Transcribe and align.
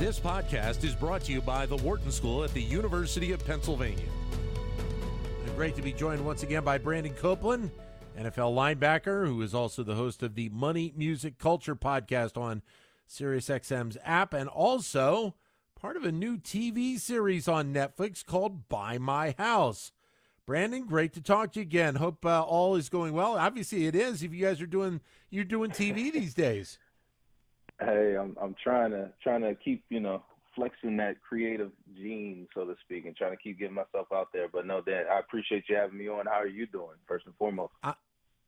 This 0.00 0.18
podcast 0.18 0.82
is 0.82 0.94
brought 0.94 1.24
to 1.24 1.32
you 1.32 1.42
by 1.42 1.66
the 1.66 1.76
Wharton 1.76 2.10
School 2.10 2.42
at 2.42 2.54
the 2.54 2.62
University 2.62 3.32
of 3.32 3.44
Pennsylvania. 3.44 4.08
Great 5.54 5.76
to 5.76 5.82
be 5.82 5.92
joined 5.92 6.24
once 6.24 6.42
again 6.42 6.64
by 6.64 6.78
Brandon 6.78 7.12
Copeland, 7.12 7.70
NFL 8.18 8.54
linebacker, 8.54 9.26
who 9.26 9.42
is 9.42 9.54
also 9.54 9.82
the 9.82 9.96
host 9.96 10.22
of 10.22 10.36
the 10.36 10.48
Money, 10.48 10.94
Music, 10.96 11.38
Culture 11.38 11.76
podcast 11.76 12.38
on 12.38 12.62
SiriusXM's 13.10 13.98
app, 14.02 14.32
and 14.32 14.48
also 14.48 15.34
part 15.78 15.98
of 15.98 16.04
a 16.04 16.12
new 16.12 16.38
TV 16.38 16.98
series 16.98 17.46
on 17.46 17.74
Netflix 17.74 18.24
called 18.24 18.70
Buy 18.70 18.96
My 18.96 19.34
House. 19.36 19.92
Brandon, 20.46 20.86
great 20.86 21.12
to 21.12 21.20
talk 21.20 21.52
to 21.52 21.60
you 21.60 21.64
again. 21.64 21.96
Hope 21.96 22.24
uh, 22.24 22.40
all 22.40 22.74
is 22.74 22.88
going 22.88 23.12
well. 23.12 23.36
Obviously, 23.36 23.84
it 23.84 23.94
is. 23.94 24.22
If 24.22 24.32
you 24.32 24.46
guys 24.46 24.62
are 24.62 24.66
doing 24.66 25.02
you're 25.28 25.44
doing 25.44 25.70
TV 25.70 26.10
these 26.10 26.32
days. 26.32 26.78
Hey, 27.80 28.16
I'm 28.18 28.36
I'm 28.40 28.54
trying 28.62 28.90
to 28.90 29.10
trying 29.22 29.42
to 29.42 29.54
keep 29.54 29.84
you 29.88 30.00
know 30.00 30.22
flexing 30.54 30.96
that 30.98 31.16
creative 31.26 31.70
gene, 31.96 32.46
so 32.54 32.64
to 32.64 32.74
speak, 32.84 33.06
and 33.06 33.16
trying 33.16 33.30
to 33.30 33.36
keep 33.36 33.58
getting 33.58 33.74
myself 33.74 34.08
out 34.12 34.28
there. 34.32 34.48
But 34.52 34.66
no, 34.66 34.80
Dan, 34.82 35.04
I 35.10 35.18
appreciate 35.20 35.64
you 35.68 35.76
having 35.76 35.98
me 35.98 36.08
on. 36.08 36.26
How 36.26 36.40
are 36.40 36.46
you 36.46 36.66
doing, 36.66 36.96
first 37.06 37.26
and 37.26 37.34
foremost? 37.36 37.72
I, 37.82 37.94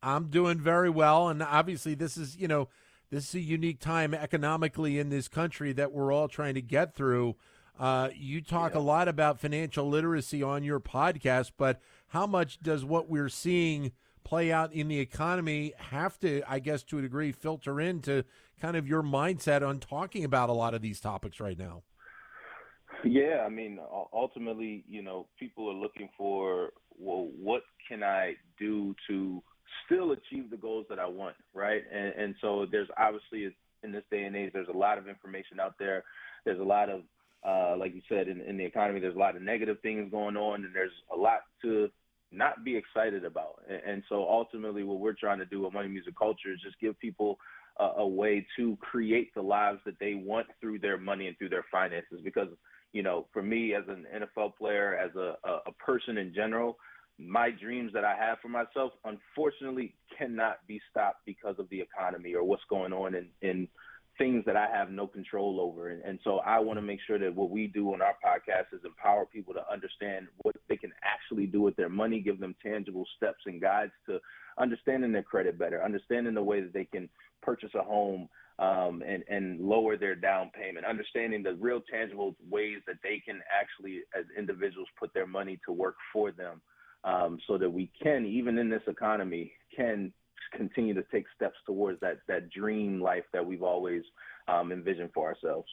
I'm 0.02 0.28
doing 0.28 0.58
very 0.60 0.90
well, 0.90 1.28
and 1.28 1.42
obviously, 1.42 1.94
this 1.94 2.16
is 2.16 2.36
you 2.36 2.48
know 2.48 2.68
this 3.10 3.28
is 3.28 3.34
a 3.36 3.40
unique 3.40 3.78
time 3.80 4.14
economically 4.14 4.98
in 4.98 5.08
this 5.10 5.28
country 5.28 5.72
that 5.72 5.92
we're 5.92 6.12
all 6.12 6.28
trying 6.28 6.54
to 6.54 6.62
get 6.62 6.94
through. 6.94 7.36
Uh, 7.78 8.10
you 8.14 8.42
talk 8.42 8.74
Yeah. 8.74 8.80
a 8.80 8.82
lot 8.82 9.08
about 9.08 9.40
financial 9.40 9.88
literacy 9.88 10.42
on 10.42 10.62
your 10.62 10.78
podcast, 10.80 11.52
but 11.56 11.80
how 12.08 12.26
much 12.26 12.60
does 12.60 12.84
what 12.84 13.08
we're 13.08 13.28
seeing 13.30 13.92
play 14.24 14.52
out 14.52 14.72
in 14.72 14.88
the 14.88 14.98
economy 15.00 15.72
have 15.76 16.18
to, 16.20 16.42
I 16.46 16.58
guess, 16.58 16.82
to 16.84 16.98
a 16.98 17.02
degree, 17.02 17.32
filter 17.32 17.80
into 17.80 18.24
kind 18.62 18.76
of 18.76 18.86
your 18.86 19.02
mindset 19.02 19.66
on 19.66 19.80
talking 19.80 20.24
about 20.24 20.48
a 20.48 20.52
lot 20.52 20.72
of 20.72 20.80
these 20.80 21.00
topics 21.00 21.40
right 21.40 21.58
now? 21.58 21.82
Yeah, 23.04 23.42
I 23.44 23.48
mean, 23.48 23.80
ultimately, 24.12 24.84
you 24.88 25.02
know, 25.02 25.26
people 25.36 25.68
are 25.68 25.74
looking 25.74 26.08
for, 26.16 26.70
well, 26.96 27.28
what 27.36 27.62
can 27.88 28.04
I 28.04 28.34
do 28.60 28.94
to 29.08 29.42
still 29.84 30.12
achieve 30.12 30.48
the 30.50 30.56
goals 30.56 30.86
that 30.88 31.00
I 31.00 31.06
want, 31.06 31.34
right? 31.52 31.82
And, 31.92 32.14
and 32.14 32.34
so 32.40 32.64
there's 32.70 32.86
obviously 32.96 33.52
in 33.82 33.90
this 33.90 34.04
day 34.12 34.22
and 34.22 34.36
age, 34.36 34.52
there's 34.52 34.68
a 34.68 34.78
lot 34.78 34.96
of 34.96 35.08
information 35.08 35.58
out 35.58 35.74
there. 35.80 36.04
There's 36.44 36.60
a 36.60 36.62
lot 36.62 36.88
of, 36.88 37.00
uh, 37.44 37.76
like 37.76 37.92
you 37.92 38.02
said, 38.08 38.28
in, 38.28 38.40
in 38.42 38.56
the 38.56 38.64
economy, 38.64 39.00
there's 39.00 39.16
a 39.16 39.18
lot 39.18 39.34
of 39.34 39.42
negative 39.42 39.78
things 39.82 40.08
going 40.12 40.36
on, 40.36 40.64
and 40.64 40.72
there's 40.72 40.92
a 41.12 41.18
lot 41.18 41.40
to 41.62 41.90
not 42.30 42.62
be 42.64 42.76
excited 42.76 43.24
about. 43.24 43.62
And, 43.68 43.82
and 43.84 44.02
so 44.08 44.28
ultimately, 44.28 44.84
what 44.84 45.00
we're 45.00 45.14
trying 45.14 45.40
to 45.40 45.46
do 45.46 45.62
with 45.62 45.72
Money 45.72 45.88
Music 45.88 46.16
Culture 46.16 46.52
is 46.52 46.60
just 46.64 46.78
give 46.78 46.96
people 47.00 47.38
a, 47.78 47.84
a 47.98 48.06
way 48.06 48.46
to 48.56 48.76
create 48.80 49.34
the 49.34 49.42
lives 49.42 49.78
that 49.84 49.98
they 49.98 50.14
want 50.14 50.46
through 50.60 50.78
their 50.78 50.98
money 50.98 51.26
and 51.26 51.36
through 51.38 51.50
their 51.50 51.64
finances. 51.70 52.20
Because 52.22 52.48
you 52.92 53.02
know, 53.02 53.26
for 53.32 53.42
me 53.42 53.74
as 53.74 53.84
an 53.88 54.06
NFL 54.14 54.56
player, 54.56 54.96
as 54.96 55.14
a, 55.16 55.36
a, 55.48 55.58
a 55.66 55.72
person 55.72 56.18
in 56.18 56.34
general, 56.34 56.76
my 57.18 57.50
dreams 57.50 57.92
that 57.94 58.04
I 58.04 58.14
have 58.16 58.38
for 58.40 58.48
myself, 58.48 58.92
unfortunately, 59.04 59.94
cannot 60.16 60.58
be 60.66 60.80
stopped 60.90 61.20
because 61.26 61.56
of 61.58 61.68
the 61.70 61.80
economy 61.80 62.34
or 62.34 62.44
what's 62.44 62.62
going 62.68 62.92
on 62.92 63.14
in, 63.14 63.28
in 63.42 63.68
things 64.18 64.44
that 64.44 64.56
I 64.56 64.68
have 64.68 64.90
no 64.90 65.06
control 65.06 65.60
over. 65.60 65.88
And, 65.88 66.02
and 66.02 66.18
so 66.22 66.38
I 66.40 66.58
want 66.58 66.78
to 66.78 66.82
make 66.82 67.00
sure 67.06 67.18
that 67.18 67.34
what 67.34 67.50
we 67.50 67.66
do 67.66 67.92
on 67.94 68.02
our 68.02 68.14
podcast 68.24 68.74
is 68.74 68.80
empower 68.84 69.26
people 69.26 69.54
to 69.54 69.72
understand 69.72 70.26
what 70.42 70.56
they 70.68 70.76
can 70.76 70.92
actually 71.02 71.46
do 71.46 71.62
with 71.62 71.76
their 71.76 71.88
money, 71.88 72.20
give 72.20 72.40
them 72.40 72.54
tangible 72.62 73.06
steps 73.16 73.42
and 73.46 73.60
guides 73.60 73.92
to 74.06 74.18
understanding 74.58 75.12
their 75.12 75.22
credit 75.22 75.58
better, 75.58 75.82
understanding 75.82 76.34
the 76.34 76.42
way 76.42 76.60
that 76.60 76.74
they 76.74 76.84
can 76.84 77.08
purchase 77.42 77.70
a 77.74 77.82
home 77.82 78.28
um, 78.58 79.02
and, 79.06 79.24
and 79.28 79.60
lower 79.60 79.96
their 79.96 80.14
down 80.14 80.50
payment, 80.54 80.86
understanding 80.86 81.42
the 81.42 81.54
real 81.54 81.80
tangible 81.90 82.36
ways 82.48 82.78
that 82.86 82.96
they 83.02 83.20
can 83.24 83.40
actually, 83.52 84.00
as 84.16 84.24
individuals, 84.36 84.88
put 84.98 85.12
their 85.14 85.26
money 85.26 85.58
to 85.66 85.72
work 85.72 85.96
for 86.12 86.30
them 86.30 86.60
um, 87.04 87.38
so 87.46 87.58
that 87.58 87.70
we 87.70 87.90
can, 88.02 88.24
even 88.26 88.58
in 88.58 88.68
this 88.68 88.82
economy, 88.86 89.52
can 89.74 90.12
continue 90.56 90.94
to 90.94 91.04
take 91.10 91.24
steps 91.34 91.56
towards 91.66 91.98
that, 92.00 92.18
that 92.28 92.50
dream 92.50 93.00
life 93.00 93.24
that 93.32 93.44
we've 93.44 93.62
always 93.62 94.02
um, 94.48 94.70
envisioned 94.70 95.10
for 95.14 95.26
ourselves. 95.26 95.68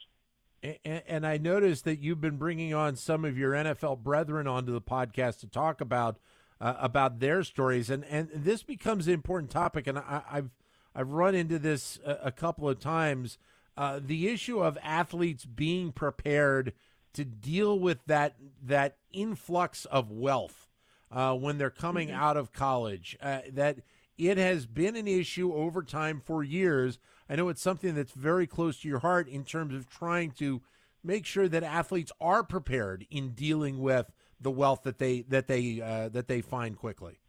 And, 0.62 1.02
and 1.06 1.26
I 1.26 1.38
noticed 1.38 1.84
that 1.84 2.00
you've 2.00 2.20
been 2.20 2.36
bringing 2.36 2.74
on 2.74 2.96
some 2.96 3.24
of 3.24 3.38
your 3.38 3.52
NFL 3.52 4.02
brethren 4.02 4.46
onto 4.46 4.72
the 4.72 4.80
podcast 4.80 5.40
to 5.40 5.46
talk 5.46 5.80
about 5.80 6.18
uh, 6.60 6.74
about 6.78 7.20
their 7.20 7.42
stories, 7.42 7.88
and 7.88 8.04
and 8.04 8.28
this 8.34 8.62
becomes 8.62 9.06
an 9.06 9.14
important 9.14 9.50
topic. 9.50 9.86
And 9.86 9.98
I, 9.98 10.20
I've 10.30 10.50
I've 10.94 11.10
run 11.10 11.34
into 11.34 11.58
this 11.58 11.98
a, 12.04 12.18
a 12.24 12.32
couple 12.32 12.68
of 12.68 12.80
times. 12.80 13.38
Uh, 13.76 14.00
the 14.04 14.28
issue 14.28 14.60
of 14.60 14.76
athletes 14.82 15.44
being 15.44 15.92
prepared 15.92 16.72
to 17.14 17.24
deal 17.24 17.78
with 17.78 17.98
that 18.06 18.36
that 18.62 18.96
influx 19.12 19.84
of 19.86 20.10
wealth 20.10 20.68
uh, 21.10 21.34
when 21.34 21.58
they're 21.58 21.70
coming 21.70 22.10
out 22.10 22.36
of 22.36 22.52
college. 22.52 23.16
Uh, 23.20 23.40
that 23.52 23.78
it 24.18 24.36
has 24.36 24.66
been 24.66 24.96
an 24.96 25.08
issue 25.08 25.54
over 25.54 25.82
time 25.82 26.20
for 26.24 26.42
years. 26.42 26.98
I 27.28 27.36
know 27.36 27.48
it's 27.48 27.62
something 27.62 27.94
that's 27.94 28.12
very 28.12 28.46
close 28.46 28.80
to 28.80 28.88
your 28.88 28.98
heart 28.98 29.28
in 29.28 29.44
terms 29.44 29.74
of 29.74 29.88
trying 29.88 30.32
to 30.32 30.60
make 31.02 31.24
sure 31.24 31.48
that 31.48 31.62
athletes 31.62 32.12
are 32.20 32.42
prepared 32.42 33.06
in 33.10 33.30
dealing 33.30 33.80
with 33.80 34.12
the 34.40 34.50
wealth 34.50 34.82
that 34.82 34.98
they 34.98 35.22
that 35.22 35.46
they 35.46 35.80
uh, 35.80 36.08
that 36.10 36.28
they 36.28 36.40
find 36.40 36.76
quickly. 36.76 37.20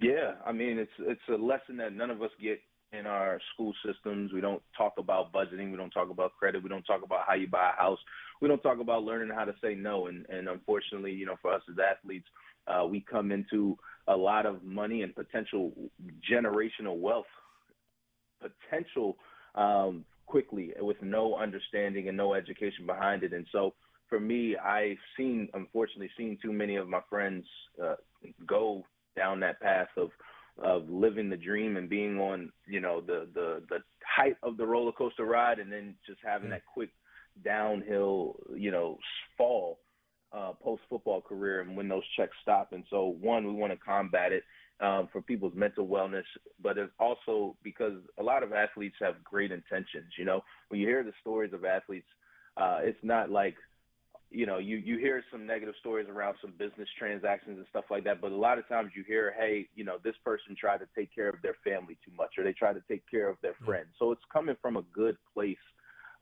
Yeah, 0.00 0.34
I 0.46 0.52
mean 0.52 0.78
it's 0.78 0.92
it's 1.00 1.20
a 1.28 1.36
lesson 1.36 1.76
that 1.78 1.92
none 1.92 2.10
of 2.10 2.22
us 2.22 2.30
get 2.40 2.60
in 2.92 3.06
our 3.06 3.40
school 3.52 3.74
systems. 3.84 4.32
We 4.32 4.40
don't 4.40 4.62
talk 4.76 4.94
about 4.98 5.32
budgeting. 5.32 5.70
We 5.70 5.76
don't 5.76 5.90
talk 5.90 6.10
about 6.10 6.32
credit. 6.38 6.62
We 6.62 6.68
don't 6.68 6.84
talk 6.84 7.02
about 7.04 7.20
how 7.26 7.34
you 7.34 7.48
buy 7.48 7.72
a 7.76 7.80
house. 7.80 7.98
We 8.40 8.48
don't 8.48 8.62
talk 8.62 8.80
about 8.80 9.02
learning 9.02 9.34
how 9.34 9.44
to 9.44 9.54
say 9.62 9.74
no. 9.74 10.06
And 10.06 10.24
and 10.28 10.48
unfortunately, 10.48 11.12
you 11.12 11.26
know, 11.26 11.36
for 11.42 11.52
us 11.52 11.62
as 11.70 11.76
athletes, 11.78 12.26
uh, 12.66 12.86
we 12.86 13.00
come 13.00 13.32
into 13.32 13.76
a 14.06 14.16
lot 14.16 14.46
of 14.46 14.62
money 14.62 15.02
and 15.02 15.14
potential 15.14 15.72
generational 16.30 16.98
wealth 16.98 17.26
potential 18.40 19.16
um, 19.54 20.04
quickly 20.26 20.72
with 20.80 20.96
no 21.02 21.36
understanding 21.36 22.08
and 22.08 22.16
no 22.16 22.34
education 22.34 22.86
behind 22.86 23.22
it. 23.22 23.32
And 23.32 23.46
so 23.52 23.74
for 24.08 24.20
me, 24.20 24.56
I've 24.56 24.98
seen, 25.16 25.48
unfortunately, 25.54 26.10
seen 26.16 26.38
too 26.40 26.52
many 26.52 26.76
of 26.76 26.88
my 26.88 27.00
friends 27.10 27.44
uh, 27.82 27.96
go 28.46 28.84
down 29.18 29.40
that 29.40 29.60
path 29.60 29.88
of 29.96 30.10
of 30.60 30.88
living 30.88 31.30
the 31.30 31.36
dream 31.36 31.76
and 31.76 31.88
being 31.88 32.18
on, 32.18 32.50
you 32.66 32.80
know, 32.80 33.00
the 33.00 33.28
the 33.34 33.62
the 33.68 33.78
height 34.04 34.36
of 34.42 34.56
the 34.56 34.66
roller 34.66 34.92
coaster 34.92 35.24
ride, 35.24 35.58
and 35.58 35.70
then 35.70 35.94
just 36.06 36.20
having 36.24 36.50
that 36.50 36.62
quick 36.72 36.90
downhill, 37.44 38.36
you 38.56 38.70
know, 38.70 38.98
fall 39.36 39.78
uh, 40.32 40.52
post 40.62 40.82
football 40.88 41.20
career, 41.20 41.60
and 41.60 41.76
when 41.76 41.88
those 41.88 42.02
checks 42.16 42.36
stop. 42.42 42.72
And 42.72 42.84
so, 42.90 43.16
one, 43.20 43.46
we 43.46 43.52
want 43.52 43.72
to 43.72 43.78
combat 43.78 44.32
it 44.32 44.42
um, 44.80 45.08
for 45.12 45.22
people's 45.22 45.54
mental 45.54 45.86
wellness, 45.86 46.24
but 46.62 46.78
it's 46.78 46.92
also 46.98 47.56
because 47.62 47.94
a 48.18 48.22
lot 48.22 48.42
of 48.42 48.52
athletes 48.52 48.96
have 49.00 49.22
great 49.24 49.52
intentions. 49.52 50.12
You 50.18 50.24
know, 50.24 50.40
when 50.68 50.80
you 50.80 50.86
hear 50.86 51.04
the 51.04 51.12
stories 51.20 51.52
of 51.52 51.64
athletes, 51.64 52.08
uh, 52.56 52.78
it's 52.82 52.98
not 53.02 53.30
like 53.30 53.56
you 54.30 54.44
know, 54.44 54.58
you 54.58 54.76
you 54.76 54.98
hear 54.98 55.22
some 55.32 55.46
negative 55.46 55.74
stories 55.80 56.06
around 56.08 56.36
some 56.40 56.52
business 56.58 56.88
transactions 56.98 57.56
and 57.56 57.66
stuff 57.70 57.84
like 57.90 58.04
that, 58.04 58.20
but 58.20 58.30
a 58.30 58.36
lot 58.36 58.58
of 58.58 58.68
times 58.68 58.90
you 58.94 59.02
hear, 59.06 59.34
hey, 59.38 59.68
you 59.74 59.84
know, 59.84 59.96
this 60.04 60.14
person 60.24 60.54
tried 60.58 60.78
to 60.78 60.88
take 60.96 61.14
care 61.14 61.28
of 61.28 61.36
their 61.42 61.56
family 61.64 61.96
too 62.04 62.12
much, 62.16 62.32
or 62.36 62.44
they 62.44 62.52
tried 62.52 62.74
to 62.74 62.82
take 62.88 63.02
care 63.10 63.28
of 63.28 63.36
their 63.42 63.54
friends. 63.64 63.88
So 63.98 64.12
it's 64.12 64.22
coming 64.32 64.56
from 64.60 64.76
a 64.76 64.82
good 64.94 65.16
place 65.32 65.56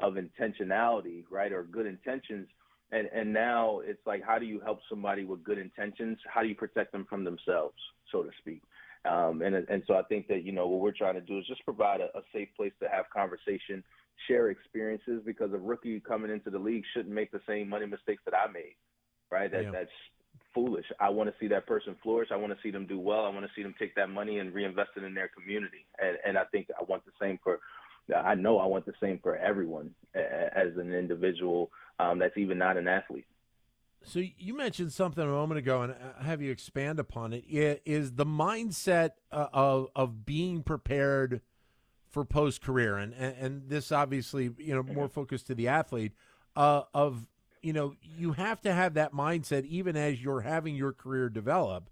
of 0.00 0.14
intentionality, 0.14 1.24
right, 1.30 1.52
or 1.52 1.64
good 1.64 1.86
intentions. 1.86 2.48
And 2.92 3.08
and 3.12 3.32
now 3.32 3.80
it's 3.80 4.06
like, 4.06 4.22
how 4.22 4.38
do 4.38 4.46
you 4.46 4.60
help 4.60 4.78
somebody 4.88 5.24
with 5.24 5.42
good 5.42 5.58
intentions? 5.58 6.18
How 6.32 6.42
do 6.42 6.48
you 6.48 6.54
protect 6.54 6.92
them 6.92 7.06
from 7.08 7.24
themselves, 7.24 7.76
so 8.12 8.22
to 8.22 8.30
speak? 8.38 8.62
Um, 9.04 9.42
and 9.42 9.56
and 9.56 9.82
so 9.86 9.94
I 9.94 10.02
think 10.02 10.28
that 10.28 10.44
you 10.44 10.52
know 10.52 10.68
what 10.68 10.80
we're 10.80 10.92
trying 10.92 11.14
to 11.14 11.20
do 11.20 11.38
is 11.38 11.46
just 11.46 11.64
provide 11.64 12.00
a, 12.00 12.16
a 12.16 12.22
safe 12.32 12.48
place 12.56 12.72
to 12.80 12.88
have 12.88 13.06
conversation, 13.12 13.82
share 14.26 14.50
experiences, 14.50 15.22
because 15.24 15.52
a 15.52 15.58
rookie 15.58 16.00
coming 16.00 16.30
into 16.30 16.50
the 16.50 16.58
league 16.58 16.84
shouldn't 16.92 17.14
make 17.14 17.30
the 17.30 17.40
same 17.46 17.68
money 17.68 17.86
mistakes 17.86 18.22
that 18.24 18.34
I 18.34 18.50
made, 18.50 18.76
right? 19.30 19.50
That 19.50 19.64
Yeah. 19.64 19.70
that's 19.70 19.90
foolish. 20.54 20.86
I 21.00 21.10
want 21.10 21.30
to 21.30 21.36
see 21.38 21.48
that 21.48 21.66
person 21.66 21.96
flourish. 22.02 22.30
I 22.30 22.36
want 22.36 22.52
to 22.54 22.58
see 22.62 22.70
them 22.70 22.86
do 22.86 22.98
well. 22.98 23.24
I 23.24 23.28
want 23.28 23.46
to 23.46 23.52
see 23.54 23.62
them 23.62 23.74
take 23.78 23.94
that 23.94 24.08
money 24.08 24.38
and 24.38 24.54
reinvest 24.54 24.90
it 24.96 25.04
in 25.04 25.14
their 25.14 25.28
community. 25.28 25.86
And 25.98 26.18
and 26.26 26.38
I 26.38 26.44
think 26.44 26.68
I 26.78 26.82
want 26.84 27.04
the 27.04 27.12
same 27.20 27.38
for. 27.42 27.60
I 28.14 28.34
know 28.36 28.58
I 28.58 28.66
want 28.66 28.86
the 28.86 28.94
same 29.00 29.18
for 29.18 29.36
everyone 29.36 29.94
as 30.14 30.76
an 30.76 30.94
individual 30.94 31.72
um, 31.98 32.20
that's 32.20 32.36
even 32.36 32.56
not 32.56 32.76
an 32.76 32.86
athlete. 32.86 33.26
So 34.04 34.20
you 34.20 34.56
mentioned 34.56 34.92
something 34.92 35.24
a 35.24 35.26
moment 35.26 35.58
ago, 35.58 35.82
and 35.82 35.92
I 36.20 36.22
have 36.22 36.40
you 36.40 36.52
expand 36.52 37.00
upon 37.00 37.32
it. 37.32 37.44
Is 37.48 38.12
the 38.12 38.26
mindset 38.26 39.10
uh, 39.32 39.48
of 39.52 39.88
of 39.96 40.24
being 40.24 40.62
prepared 40.62 41.40
for 42.16 42.24
post 42.24 42.62
career, 42.62 42.96
and, 42.96 43.12
and 43.12 43.36
and 43.38 43.68
this 43.68 43.92
obviously 43.92 44.50
you 44.56 44.74
know 44.74 44.82
more 44.82 45.06
focused 45.06 45.48
to 45.48 45.54
the 45.54 45.68
athlete 45.68 46.12
uh, 46.56 46.80
of 46.94 47.28
you 47.60 47.74
know 47.74 47.92
you 48.00 48.32
have 48.32 48.58
to 48.62 48.72
have 48.72 48.94
that 48.94 49.12
mindset 49.12 49.66
even 49.66 49.98
as 49.98 50.22
you're 50.22 50.40
having 50.40 50.74
your 50.74 50.94
career 50.94 51.28
develop 51.28 51.90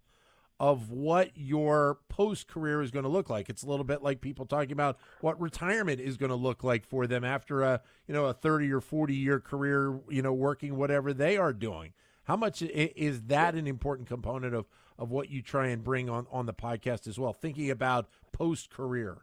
of 0.59 0.89
what 0.89 1.33
your 1.35 1.99
post 2.09 2.49
career 2.49 2.81
is 2.81 2.91
going 2.91 3.03
to 3.03 3.09
look 3.11 3.29
like. 3.29 3.51
It's 3.51 3.63
a 3.63 3.67
little 3.67 3.85
bit 3.85 4.03
like 4.03 4.23
people 4.23 4.47
talking 4.47 4.73
about 4.73 4.99
what 5.21 5.39
retirement 5.39 6.01
is 6.01 6.17
going 6.17 6.31
to 6.31 6.37
look 6.37 6.65
like 6.65 6.87
for 6.87 7.07
them 7.07 7.23
after 7.23 7.61
a 7.61 7.83
you 8.09 8.15
know 8.15 8.25
a 8.25 8.33
thirty 8.33 8.73
or 8.73 8.81
forty 8.81 9.15
year 9.15 9.41
career, 9.41 10.01
you 10.09 10.23
know, 10.23 10.33
working 10.33 10.77
whatever 10.77 11.13
they 11.13 11.37
are 11.37 11.53
doing. 11.53 11.93
How 12.23 12.37
much 12.37 12.63
is 12.63 13.25
that 13.25 13.55
an 13.55 13.67
important 13.67 14.09
component 14.09 14.55
of 14.55 14.65
of 14.99 15.11
what 15.11 15.29
you 15.29 15.43
try 15.43 15.67
and 15.67 15.85
bring 15.85 16.09
on 16.09 16.27
on 16.33 16.47
the 16.47 16.55
podcast 16.55 17.07
as 17.07 17.19
well? 17.19 17.35
Thinking 17.35 17.71
about 17.71 18.09
post 18.33 18.71
career. 18.71 19.19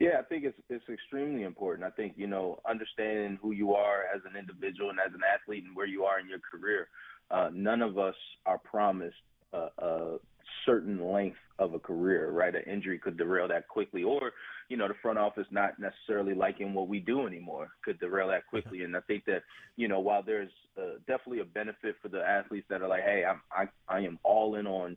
Yeah, 0.00 0.20
I 0.20 0.22
think 0.22 0.44
it's 0.44 0.58
it's 0.68 0.88
extremely 0.88 1.42
important. 1.42 1.86
I 1.86 1.90
think 1.90 2.14
you 2.16 2.26
know 2.26 2.60
understanding 2.68 3.38
who 3.42 3.52
you 3.52 3.74
are 3.74 4.04
as 4.14 4.22
an 4.30 4.38
individual 4.38 4.90
and 4.90 4.98
as 5.00 5.12
an 5.12 5.20
athlete 5.22 5.64
and 5.64 5.74
where 5.74 5.86
you 5.86 6.04
are 6.04 6.20
in 6.20 6.28
your 6.28 6.38
career. 6.38 6.88
Uh, 7.30 7.50
none 7.52 7.82
of 7.82 7.98
us 7.98 8.14
are 8.46 8.58
promised 8.58 9.16
a, 9.52 9.66
a 9.78 10.18
certain 10.64 11.10
length 11.12 11.36
of 11.58 11.74
a 11.74 11.78
career, 11.78 12.30
right? 12.30 12.54
An 12.54 12.62
injury 12.62 12.98
could 12.98 13.18
derail 13.18 13.48
that 13.48 13.66
quickly, 13.68 14.04
or 14.04 14.32
you 14.68 14.76
know 14.76 14.86
the 14.86 14.94
front 15.02 15.18
office 15.18 15.46
not 15.50 15.78
necessarily 15.80 16.34
liking 16.34 16.74
what 16.74 16.86
we 16.88 17.00
do 17.00 17.26
anymore 17.26 17.68
could 17.84 17.98
derail 17.98 18.28
that 18.28 18.46
quickly. 18.46 18.82
And 18.84 18.96
I 18.96 19.00
think 19.00 19.24
that 19.24 19.42
you 19.76 19.88
know 19.88 19.98
while 19.98 20.22
there's 20.22 20.52
uh, 20.80 20.98
definitely 21.08 21.40
a 21.40 21.44
benefit 21.44 21.96
for 22.00 22.08
the 22.08 22.22
athletes 22.22 22.66
that 22.70 22.82
are 22.82 22.88
like, 22.88 23.02
hey, 23.02 23.24
I'm 23.24 23.40
I 23.50 23.66
I 23.92 24.00
am 24.00 24.20
all 24.22 24.54
in 24.54 24.66
on 24.68 24.96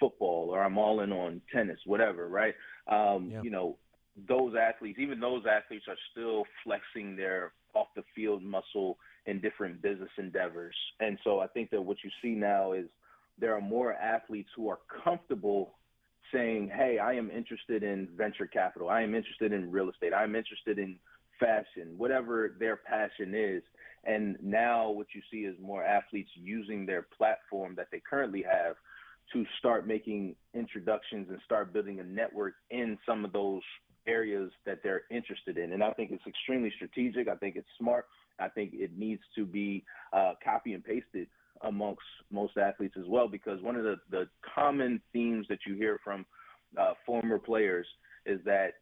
football 0.00 0.48
or 0.50 0.62
I'm 0.62 0.78
all 0.78 1.00
in 1.00 1.12
on 1.12 1.42
tennis, 1.52 1.80
whatever, 1.84 2.28
right? 2.28 2.54
Um, 2.86 3.30
You 3.42 3.50
know 3.50 3.76
those 4.26 4.54
athletes, 4.54 4.98
even 4.98 5.20
those 5.20 5.44
athletes, 5.46 5.84
are 5.88 5.96
still 6.12 6.44
flexing 6.64 7.16
their 7.16 7.52
off 7.74 7.88
the 7.94 8.02
field 8.14 8.42
muscle 8.42 8.98
in 9.26 9.40
different 9.40 9.82
business 9.82 10.10
endeavors. 10.16 10.74
And 11.00 11.18
so 11.22 11.40
I 11.40 11.46
think 11.46 11.70
that 11.70 11.82
what 11.82 11.98
you 12.02 12.10
see 12.22 12.34
now 12.34 12.72
is 12.72 12.86
there 13.38 13.54
are 13.54 13.60
more 13.60 13.92
athletes 13.94 14.48
who 14.56 14.68
are 14.68 14.80
comfortable 15.04 15.74
saying, 16.32 16.70
"Hey, 16.70 16.98
I 16.98 17.12
am 17.12 17.30
interested 17.30 17.82
in 17.82 18.08
venture 18.16 18.46
capital. 18.46 18.88
I 18.88 19.02
am 19.02 19.14
interested 19.14 19.52
in 19.52 19.70
real 19.70 19.90
estate. 19.90 20.12
I'm 20.12 20.34
interested 20.34 20.78
in 20.78 20.98
fashion, 21.38 21.96
whatever 21.96 22.56
their 22.58 22.76
passion 22.76 23.34
is." 23.34 23.62
And 24.04 24.42
now 24.42 24.90
what 24.90 25.14
you 25.14 25.22
see 25.30 25.44
is 25.44 25.58
more 25.60 25.84
athletes 25.84 26.30
using 26.34 26.86
their 26.86 27.02
platform 27.02 27.74
that 27.76 27.90
they 27.90 28.00
currently 28.00 28.42
have 28.42 28.76
to 29.32 29.44
start 29.58 29.86
making 29.86 30.34
introductions 30.54 31.28
and 31.28 31.38
start 31.42 31.72
building 31.72 32.00
a 32.00 32.04
network 32.04 32.54
in 32.70 32.98
some 33.04 33.24
of 33.24 33.32
those 33.32 33.62
areas 34.08 34.50
that 34.66 34.80
they're 34.82 35.02
interested 35.10 35.58
in. 35.58 35.72
And 35.72 35.84
I 35.84 35.92
think 35.92 36.10
it's 36.10 36.26
extremely 36.26 36.72
strategic. 36.74 37.28
I 37.28 37.36
think 37.36 37.56
it's 37.56 37.68
smart. 37.78 38.06
I 38.40 38.48
think 38.48 38.70
it 38.74 38.96
needs 38.96 39.22
to 39.36 39.44
be 39.44 39.84
uh, 40.12 40.32
copy 40.42 40.72
and 40.72 40.82
pasted 40.82 41.28
amongst 41.62 42.02
most 42.30 42.56
athletes 42.56 42.94
as 42.98 43.06
well, 43.06 43.28
because 43.28 43.60
one 43.62 43.76
of 43.76 43.84
the, 43.84 43.96
the 44.10 44.28
common 44.54 45.00
themes 45.12 45.46
that 45.48 45.58
you 45.66 45.74
hear 45.74 46.00
from 46.02 46.24
uh, 46.78 46.94
former 47.04 47.38
players 47.38 47.86
is 48.26 48.40
that 48.44 48.74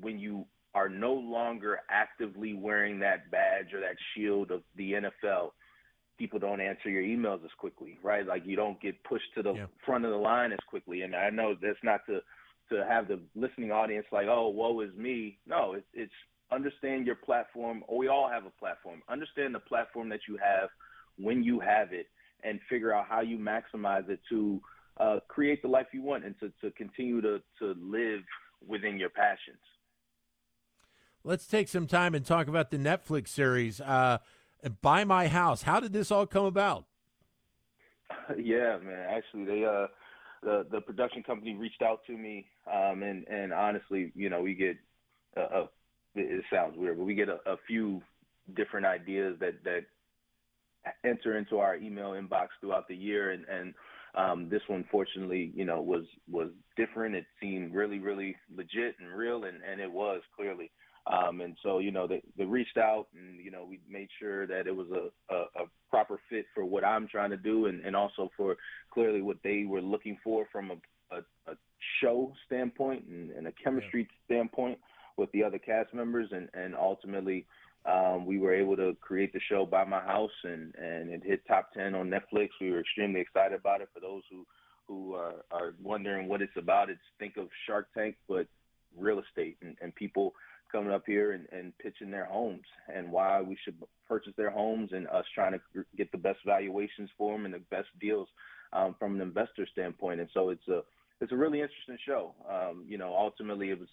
when 0.00 0.18
you 0.18 0.44
are 0.74 0.88
no 0.88 1.12
longer 1.12 1.80
actively 1.90 2.54
wearing 2.54 3.00
that 3.00 3.30
badge 3.30 3.72
or 3.74 3.80
that 3.80 3.96
shield 4.14 4.50
of 4.50 4.62
the 4.76 4.92
NFL, 4.92 5.50
people 6.18 6.38
don't 6.38 6.60
answer 6.60 6.90
your 6.90 7.02
emails 7.02 7.42
as 7.44 7.50
quickly, 7.58 7.98
right? 8.02 8.26
Like 8.26 8.42
you 8.44 8.56
don't 8.56 8.80
get 8.80 9.02
pushed 9.04 9.32
to 9.36 9.42
the 9.42 9.54
yeah. 9.54 9.66
front 9.84 10.04
of 10.04 10.10
the 10.10 10.16
line 10.16 10.52
as 10.52 10.58
quickly. 10.68 11.02
And 11.02 11.14
I 11.14 11.30
know 11.30 11.54
that's 11.60 11.78
not 11.82 12.00
to 12.06 12.20
to 12.70 12.84
have 12.88 13.08
the 13.08 13.20
listening 13.34 13.70
audience 13.72 14.06
like, 14.12 14.26
oh, 14.28 14.48
woe 14.48 14.80
is 14.80 14.94
me. 14.96 15.38
No, 15.46 15.74
it's, 15.74 15.86
it's 15.94 16.12
understand 16.52 17.06
your 17.06 17.16
platform. 17.16 17.84
We 17.90 18.08
all 18.08 18.28
have 18.28 18.46
a 18.46 18.50
platform. 18.50 19.02
Understand 19.08 19.54
the 19.54 19.60
platform 19.60 20.08
that 20.10 20.20
you 20.28 20.38
have 20.38 20.70
when 21.16 21.42
you 21.42 21.60
have 21.60 21.92
it, 21.92 22.06
and 22.44 22.60
figure 22.68 22.94
out 22.94 23.06
how 23.08 23.20
you 23.20 23.38
maximize 23.38 24.08
it 24.08 24.20
to 24.28 24.60
uh, 24.98 25.18
create 25.28 25.62
the 25.62 25.68
life 25.68 25.86
you 25.92 26.02
want 26.02 26.24
and 26.24 26.34
to, 26.40 26.52
to 26.60 26.70
continue 26.72 27.20
to, 27.20 27.40
to 27.58 27.74
live 27.80 28.20
within 28.66 28.98
your 28.98 29.10
passions. 29.10 29.58
Let's 31.24 31.46
take 31.46 31.68
some 31.68 31.86
time 31.86 32.14
and 32.14 32.24
talk 32.24 32.48
about 32.48 32.70
the 32.70 32.78
Netflix 32.78 33.28
series, 33.28 33.80
uh, 33.80 34.18
"Buy 34.80 35.04
My 35.04 35.28
House." 35.28 35.62
How 35.62 35.80
did 35.80 35.92
this 35.92 36.10
all 36.10 36.26
come 36.26 36.44
about? 36.44 36.84
Yeah, 38.38 38.78
man. 38.78 39.06
Actually, 39.10 39.44
they 39.44 39.64
uh, 39.64 39.86
the 40.42 40.66
the 40.70 40.80
production 40.80 41.22
company 41.22 41.54
reached 41.54 41.82
out 41.82 42.00
to 42.06 42.16
me, 42.16 42.46
um, 42.72 43.02
and 43.02 43.26
and 43.28 43.52
honestly, 43.52 44.12
you 44.14 44.30
know, 44.30 44.40
we 44.40 44.54
get 44.54 44.76
a, 45.36 45.40
a 45.40 45.68
it 46.14 46.44
sounds 46.52 46.76
weird, 46.76 46.98
but 46.98 47.04
we 47.04 47.14
get 47.14 47.28
a, 47.28 47.38
a 47.46 47.56
few 47.66 48.02
different 48.56 48.86
ideas 48.86 49.36
that 49.40 49.62
that 49.64 49.84
enter 51.04 51.38
into 51.38 51.58
our 51.58 51.76
email 51.76 52.10
inbox 52.10 52.48
throughout 52.60 52.88
the 52.88 52.96
year, 52.96 53.32
and 53.32 53.44
and 53.48 53.74
um, 54.14 54.48
this 54.48 54.62
one, 54.68 54.84
fortunately, 54.90 55.52
you 55.54 55.64
know, 55.64 55.80
was 55.80 56.04
was 56.30 56.48
different. 56.76 57.14
It 57.14 57.26
seemed 57.40 57.74
really, 57.74 57.98
really 57.98 58.36
legit 58.54 58.96
and 59.00 59.10
real, 59.10 59.44
and 59.44 59.58
and 59.70 59.80
it 59.80 59.90
was 59.90 60.22
clearly. 60.36 60.70
Um, 61.06 61.40
and 61.40 61.56
so, 61.62 61.78
you 61.78 61.90
know, 61.90 62.06
they, 62.06 62.22
they 62.36 62.44
reached 62.44 62.76
out 62.76 63.06
and, 63.14 63.42
you 63.42 63.50
know, 63.50 63.64
we 63.66 63.80
made 63.88 64.08
sure 64.18 64.46
that 64.46 64.66
it 64.66 64.76
was 64.76 64.88
a, 64.90 65.34
a, 65.34 65.38
a 65.62 65.66
proper 65.88 66.20
fit 66.28 66.44
for 66.54 66.66
what 66.66 66.84
I'm 66.84 67.08
trying 67.08 67.30
to 67.30 67.36
do 67.38 67.66
and, 67.66 67.82
and 67.82 67.96
also 67.96 68.30
for 68.36 68.56
clearly 68.98 69.22
what 69.22 69.36
they 69.44 69.64
were 69.64 69.80
looking 69.80 70.18
for 70.24 70.46
from 70.50 70.72
a, 70.72 71.16
a, 71.16 71.18
a 71.50 71.54
show 72.00 72.32
standpoint 72.46 73.04
and, 73.06 73.30
and 73.30 73.46
a 73.46 73.52
chemistry 73.52 74.08
yeah. 74.10 74.36
standpoint 74.36 74.76
with 75.16 75.30
the 75.30 75.44
other 75.44 75.58
cast 75.58 75.94
members. 75.94 76.28
And, 76.32 76.48
and 76.52 76.74
ultimately, 76.74 77.46
um, 77.86 78.26
we 78.26 78.40
were 78.40 78.52
able 78.52 78.76
to 78.76 78.96
create 79.00 79.32
the 79.32 79.40
show 79.48 79.64
Buy 79.64 79.84
My 79.84 80.00
House 80.00 80.32
and, 80.42 80.74
and 80.74 81.10
it 81.10 81.22
hit 81.24 81.46
top 81.46 81.72
10 81.74 81.94
on 81.94 82.10
Netflix. 82.10 82.48
We 82.60 82.72
were 82.72 82.80
extremely 82.80 83.20
excited 83.20 83.56
about 83.56 83.82
it. 83.82 83.88
For 83.94 84.00
those 84.00 84.22
who, 84.32 84.44
who 84.88 85.14
are, 85.14 85.44
are 85.52 85.74
wondering 85.80 86.28
what 86.28 86.42
it's 86.42 86.56
about, 86.56 86.90
it's 86.90 86.98
think 87.20 87.36
of 87.36 87.46
Shark 87.68 87.86
Tank, 87.96 88.16
but 88.28 88.48
real 88.96 89.20
estate 89.20 89.58
and, 89.62 89.76
and 89.80 89.94
people– 89.94 90.34
coming 90.70 90.92
up 90.92 91.04
here 91.06 91.32
and, 91.32 91.46
and 91.50 91.76
pitching 91.78 92.10
their 92.10 92.26
homes 92.26 92.64
and 92.94 93.10
why 93.10 93.40
we 93.40 93.56
should 93.64 93.74
purchase 94.06 94.32
their 94.36 94.50
homes 94.50 94.90
and 94.92 95.06
us 95.08 95.24
trying 95.34 95.52
to 95.52 95.84
get 95.96 96.10
the 96.12 96.18
best 96.18 96.38
valuations 96.44 97.10
for 97.16 97.32
them 97.32 97.44
and 97.44 97.54
the 97.54 97.62
best 97.70 97.88
deals 98.00 98.28
um, 98.72 98.94
from 98.98 99.16
an 99.16 99.20
investor 99.20 99.66
standpoint. 99.72 100.20
And 100.20 100.28
so 100.34 100.50
it's 100.50 100.66
a 100.68 100.82
it's 101.20 101.32
a 101.32 101.36
really 101.36 101.60
interesting 101.60 101.98
show. 102.06 102.34
Um, 102.48 102.84
you 102.86 102.96
know, 102.96 103.14
ultimately 103.16 103.70
it 103.70 103.78
was 103.78 103.88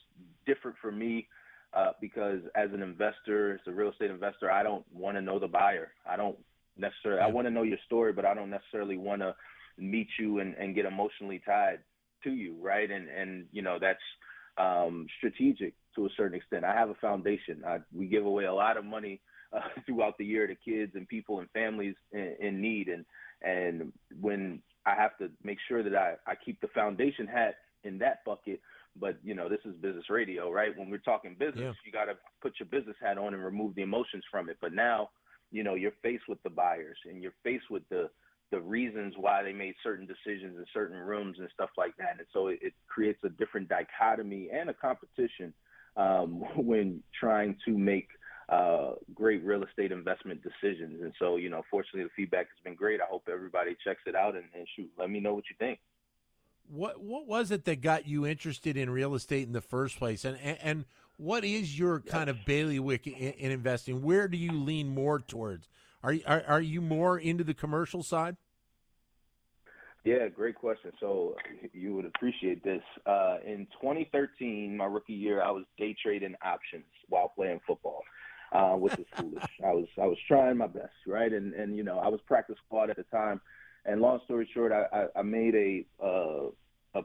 different 0.45 0.77
for 0.79 0.91
me 0.91 1.27
uh, 1.73 1.91
because 1.99 2.39
as 2.55 2.69
an 2.73 2.81
investor, 2.81 3.55
as 3.55 3.61
a 3.67 3.71
real 3.71 3.91
estate 3.91 4.11
investor, 4.11 4.51
I 4.51 4.63
don't 4.63 4.85
want 4.93 5.17
to 5.17 5.21
know 5.21 5.39
the 5.39 5.47
buyer. 5.47 5.91
I 6.09 6.15
don't 6.15 6.37
necessarily. 6.77 7.21
I 7.21 7.27
want 7.27 7.47
to 7.47 7.51
know 7.51 7.63
your 7.63 7.79
story, 7.85 8.13
but 8.13 8.25
I 8.25 8.33
don't 8.33 8.49
necessarily 8.49 8.97
want 8.97 9.21
to 9.21 9.35
meet 9.77 10.07
you 10.19 10.39
and, 10.39 10.55
and 10.55 10.75
get 10.75 10.85
emotionally 10.85 11.41
tied 11.45 11.79
to 12.23 12.31
you, 12.31 12.55
right? 12.61 12.89
And 12.89 13.09
and 13.09 13.45
you 13.51 13.61
know 13.61 13.77
that's 13.79 13.99
um, 14.57 15.07
strategic 15.17 15.73
to 15.95 16.05
a 16.05 16.09
certain 16.15 16.37
extent. 16.37 16.63
I 16.63 16.73
have 16.73 16.89
a 16.89 16.95
foundation. 16.95 17.63
I, 17.65 17.79
we 17.93 18.07
give 18.07 18.25
away 18.25 18.45
a 18.45 18.53
lot 18.53 18.77
of 18.77 18.85
money 18.85 19.21
uh, 19.53 19.59
throughout 19.85 20.17
the 20.17 20.25
year 20.25 20.47
to 20.47 20.55
kids 20.55 20.93
and 20.95 21.07
people 21.07 21.39
and 21.39 21.49
families 21.51 21.95
in, 22.11 22.35
in 22.39 22.61
need, 22.61 22.87
and 22.87 23.05
and 23.41 23.91
when 24.19 24.61
I 24.85 24.95
have 24.95 25.17
to 25.17 25.29
make 25.43 25.57
sure 25.67 25.83
that 25.83 25.95
I, 25.95 26.15
I 26.27 26.35
keep 26.35 26.61
the 26.61 26.67
foundation 26.67 27.27
hat 27.27 27.55
in 27.83 27.97
that 27.99 28.23
bucket. 28.25 28.61
But 28.99 29.17
you 29.23 29.35
know, 29.35 29.49
this 29.49 29.59
is 29.65 29.75
business 29.75 30.09
radio, 30.09 30.51
right? 30.51 30.75
When 30.77 30.89
we're 30.89 30.97
talking 30.99 31.35
business, 31.37 31.59
yeah. 31.59 31.73
you 31.85 31.91
got 31.91 32.05
to 32.05 32.13
put 32.41 32.53
your 32.59 32.67
business 32.67 32.95
hat 33.01 33.17
on 33.17 33.33
and 33.33 33.43
remove 33.43 33.75
the 33.75 33.81
emotions 33.81 34.23
from 34.31 34.49
it. 34.49 34.57
But 34.61 34.73
now, 34.73 35.09
you 35.51 35.63
know, 35.63 35.75
you're 35.75 35.91
faced 36.01 36.23
with 36.29 36.41
the 36.43 36.49
buyers 36.49 36.97
and 37.05 37.21
you're 37.21 37.33
faced 37.43 37.69
with 37.69 37.83
the 37.89 38.09
the 38.51 38.59
reasons 38.59 39.15
why 39.17 39.41
they 39.43 39.51
made 39.51 39.73
certain 39.83 40.07
decisions 40.07 40.55
in 40.57 40.65
certain 40.73 40.97
rooms 40.97 41.37
and 41.39 41.49
stuff 41.53 41.71
like 41.77 41.97
that. 41.97 42.17
And 42.19 42.27
so 42.31 42.47
it, 42.47 42.59
it 42.61 42.73
creates 42.87 43.19
a 43.23 43.29
different 43.29 43.67
dichotomy 43.67 44.49
and 44.53 44.69
a 44.69 44.73
competition 44.73 45.53
um, 45.97 46.43
when 46.55 47.01
trying 47.19 47.57
to 47.65 47.77
make 47.77 48.07
uh, 48.49 48.91
great 49.13 49.43
real 49.43 49.63
estate 49.63 49.91
investment 49.91 50.41
decisions. 50.43 51.01
And 51.01 51.13
so, 51.19 51.37
you 51.37 51.49
know, 51.49 51.63
fortunately, 51.69 52.03
the 52.03 52.09
feedback 52.15 52.47
has 52.47 52.63
been 52.63 52.75
great. 52.75 53.01
I 53.01 53.05
hope 53.09 53.27
everybody 53.31 53.75
checks 53.83 54.01
it 54.05 54.15
out 54.15 54.35
and, 54.35 54.45
and 54.53 54.67
shoot, 54.75 54.89
let 54.97 55.09
me 55.09 55.19
know 55.19 55.33
what 55.33 55.45
you 55.49 55.55
think. 55.57 55.79
What 56.67 56.99
what 56.99 57.27
was 57.27 57.51
it 57.51 57.65
that 57.65 57.81
got 57.81 58.07
you 58.07 58.25
interested 58.25 58.75
in 58.75 58.89
real 58.89 59.13
estate 59.13 59.45
in 59.45 59.53
the 59.53 59.61
first 59.61 59.99
place? 59.99 60.25
And 60.25 60.37
and, 60.41 60.57
and 60.63 60.85
what 61.17 61.45
is 61.45 61.77
your 61.77 61.99
kind 61.99 62.27
of 62.29 62.43
bailiwick 62.43 63.05
in, 63.05 63.13
in 63.13 63.51
investing? 63.51 64.01
Where 64.01 64.27
do 64.27 64.37
you 64.37 64.51
lean 64.51 64.89
more 64.89 65.19
towards? 65.19 65.69
Are, 66.03 66.13
you, 66.13 66.23
are 66.25 66.43
are 66.47 66.61
you 66.61 66.81
more 66.81 67.19
into 67.19 67.43
the 67.43 67.53
commercial 67.53 68.01
side? 68.01 68.35
Yeah, 70.05 70.27
great 70.27 70.53
question. 70.53 70.91
So 70.99 71.35
you 71.73 71.95
would 71.95 72.05
appreciate 72.05 72.63
this. 72.63 72.83
Uh, 73.07 73.37
in 73.43 73.65
2013, 73.81 74.77
my 74.77 74.85
rookie 74.85 75.13
year, 75.13 75.41
I 75.41 75.49
was 75.49 75.63
day 75.79 75.95
trading 75.99 76.35
options 76.43 76.85
while 77.09 77.29
playing 77.35 77.59
football, 77.65 78.03
uh, 78.55 78.75
which 78.75 78.93
is 78.93 79.05
foolish. 79.17 79.43
I 79.63 79.71
was 79.73 79.87
I 80.01 80.05
was 80.05 80.17
trying 80.27 80.57
my 80.57 80.67
best, 80.67 80.93
right? 81.05 81.31
And 81.31 81.53
and 81.53 81.75
you 81.75 81.83
know 81.83 81.99
I 81.99 82.07
was 82.07 82.21
practice 82.25 82.55
squad 82.65 82.89
at 82.89 82.95
the 82.95 83.03
time. 83.03 83.41
And 83.85 84.01
long 84.01 84.19
story 84.25 84.49
short, 84.51 84.71
I, 84.71 84.85
I, 84.91 85.19
I 85.19 85.21
made 85.21 85.53
a, 85.53 85.85
uh, 86.03 86.47
a, 86.95 87.01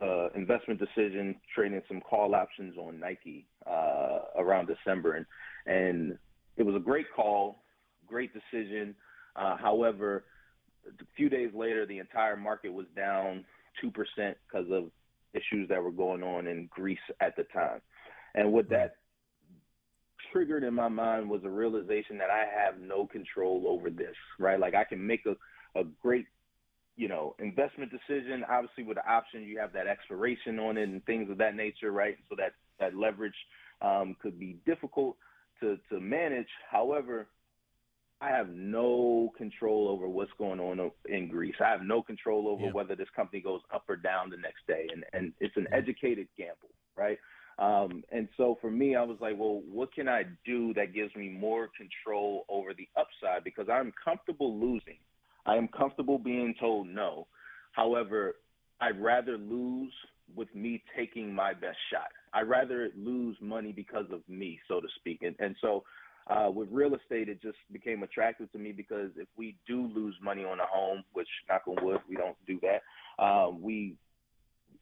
a 0.00 0.28
investment 0.34 0.80
decision 0.80 1.36
trading 1.54 1.82
some 1.88 2.00
call 2.00 2.34
options 2.34 2.78
on 2.78 2.98
Nike 2.98 3.46
uh, 3.66 4.20
around 4.38 4.68
December, 4.68 5.14
and 5.14 5.26
and 5.66 6.18
it 6.56 6.62
was 6.62 6.76
a 6.76 6.80
great 6.80 7.06
call 7.14 7.62
great 8.06 8.30
decision. 8.32 8.94
Uh, 9.36 9.56
however, 9.56 10.24
a 10.86 11.04
few 11.16 11.28
days 11.28 11.50
later, 11.54 11.86
the 11.86 11.98
entire 11.98 12.36
market 12.36 12.72
was 12.72 12.86
down 12.94 13.44
two 13.80 13.90
percent 13.90 14.36
because 14.46 14.70
of 14.70 14.90
issues 15.34 15.68
that 15.68 15.82
were 15.82 15.90
going 15.90 16.22
on 16.22 16.46
in 16.46 16.68
Greece 16.70 16.98
at 17.20 17.34
the 17.36 17.44
time. 17.44 17.80
And 18.34 18.52
what 18.52 18.68
that 18.70 18.96
triggered 20.32 20.64
in 20.64 20.74
my 20.74 20.88
mind 20.88 21.28
was 21.28 21.42
a 21.44 21.50
realization 21.50 22.18
that 22.18 22.30
I 22.30 22.44
have 22.64 22.80
no 22.80 23.06
control 23.06 23.64
over 23.68 23.90
this, 23.90 24.14
right? 24.38 24.58
Like 24.58 24.74
I 24.74 24.84
can 24.84 25.06
make 25.06 25.24
a, 25.26 25.36
a 25.78 25.84
great, 26.02 26.26
you 26.96 27.08
know, 27.08 27.34
investment 27.38 27.90
decision. 27.90 28.44
Obviously 28.50 28.84
with 28.84 28.96
the 28.96 29.08
options, 29.08 29.46
you 29.46 29.58
have 29.58 29.72
that 29.72 29.86
expiration 29.86 30.58
on 30.58 30.76
it 30.76 30.88
and 30.88 31.04
things 31.04 31.30
of 31.30 31.38
that 31.38 31.54
nature, 31.54 31.92
right? 31.92 32.16
So 32.28 32.36
that, 32.38 32.52
that 32.80 32.96
leverage 32.96 33.34
um, 33.80 34.16
could 34.20 34.38
be 34.38 34.58
difficult 34.66 35.16
to, 35.60 35.78
to 35.90 36.00
manage. 36.00 36.48
However, 36.70 37.28
I 38.20 38.28
have 38.28 38.50
no 38.50 39.32
control 39.36 39.88
over 39.88 40.08
what's 40.08 40.30
going 40.38 40.60
on 40.60 40.92
in 41.08 41.28
Greece. 41.28 41.56
I 41.60 41.70
have 41.70 41.82
no 41.82 42.02
control 42.02 42.46
over 42.46 42.66
yeah. 42.66 42.72
whether 42.72 42.94
this 42.94 43.08
company 43.16 43.42
goes 43.42 43.60
up 43.74 43.84
or 43.88 43.96
down 43.96 44.30
the 44.30 44.36
next 44.36 44.64
day. 44.68 44.86
And, 44.92 45.04
and 45.12 45.32
it's 45.40 45.56
an 45.56 45.66
educated 45.72 46.28
gamble, 46.38 46.70
right? 46.96 47.18
Um, 47.62 48.02
and 48.10 48.28
so 48.36 48.58
for 48.60 48.72
me, 48.72 48.96
I 48.96 49.02
was 49.04 49.18
like, 49.20 49.38
well, 49.38 49.62
what 49.70 49.94
can 49.94 50.08
I 50.08 50.24
do 50.44 50.74
that 50.74 50.92
gives 50.92 51.14
me 51.14 51.28
more 51.28 51.68
control 51.76 52.44
over 52.48 52.74
the 52.74 52.88
upside? 52.96 53.44
Because 53.44 53.68
I'm 53.72 53.92
comfortable 54.04 54.58
losing. 54.58 54.98
I 55.46 55.56
am 55.56 55.68
comfortable 55.68 56.18
being 56.18 56.56
told 56.58 56.88
no. 56.88 57.28
However, 57.70 58.34
I'd 58.80 59.00
rather 59.00 59.38
lose 59.38 59.92
with 60.34 60.52
me 60.56 60.82
taking 60.96 61.32
my 61.32 61.52
best 61.52 61.78
shot. 61.92 62.08
I'd 62.34 62.48
rather 62.48 62.90
lose 62.96 63.36
money 63.40 63.70
because 63.70 64.06
of 64.10 64.22
me, 64.28 64.58
so 64.66 64.80
to 64.80 64.88
speak. 64.96 65.20
And, 65.22 65.36
and 65.38 65.54
so 65.60 65.84
uh, 66.26 66.50
with 66.50 66.68
real 66.72 66.96
estate, 66.96 67.28
it 67.28 67.40
just 67.40 67.58
became 67.70 68.02
attractive 68.02 68.50
to 68.52 68.58
me 68.58 68.72
because 68.72 69.10
if 69.16 69.28
we 69.36 69.56
do 69.68 69.86
lose 69.94 70.16
money 70.20 70.44
on 70.44 70.58
a 70.58 70.66
home, 70.66 71.04
which 71.12 71.28
knock 71.48 71.62
on 71.68 71.76
wood, 71.84 72.00
we 72.08 72.16
don't 72.16 72.36
do 72.44 72.58
that, 72.62 72.82
um, 73.22 73.62
we 73.62 73.94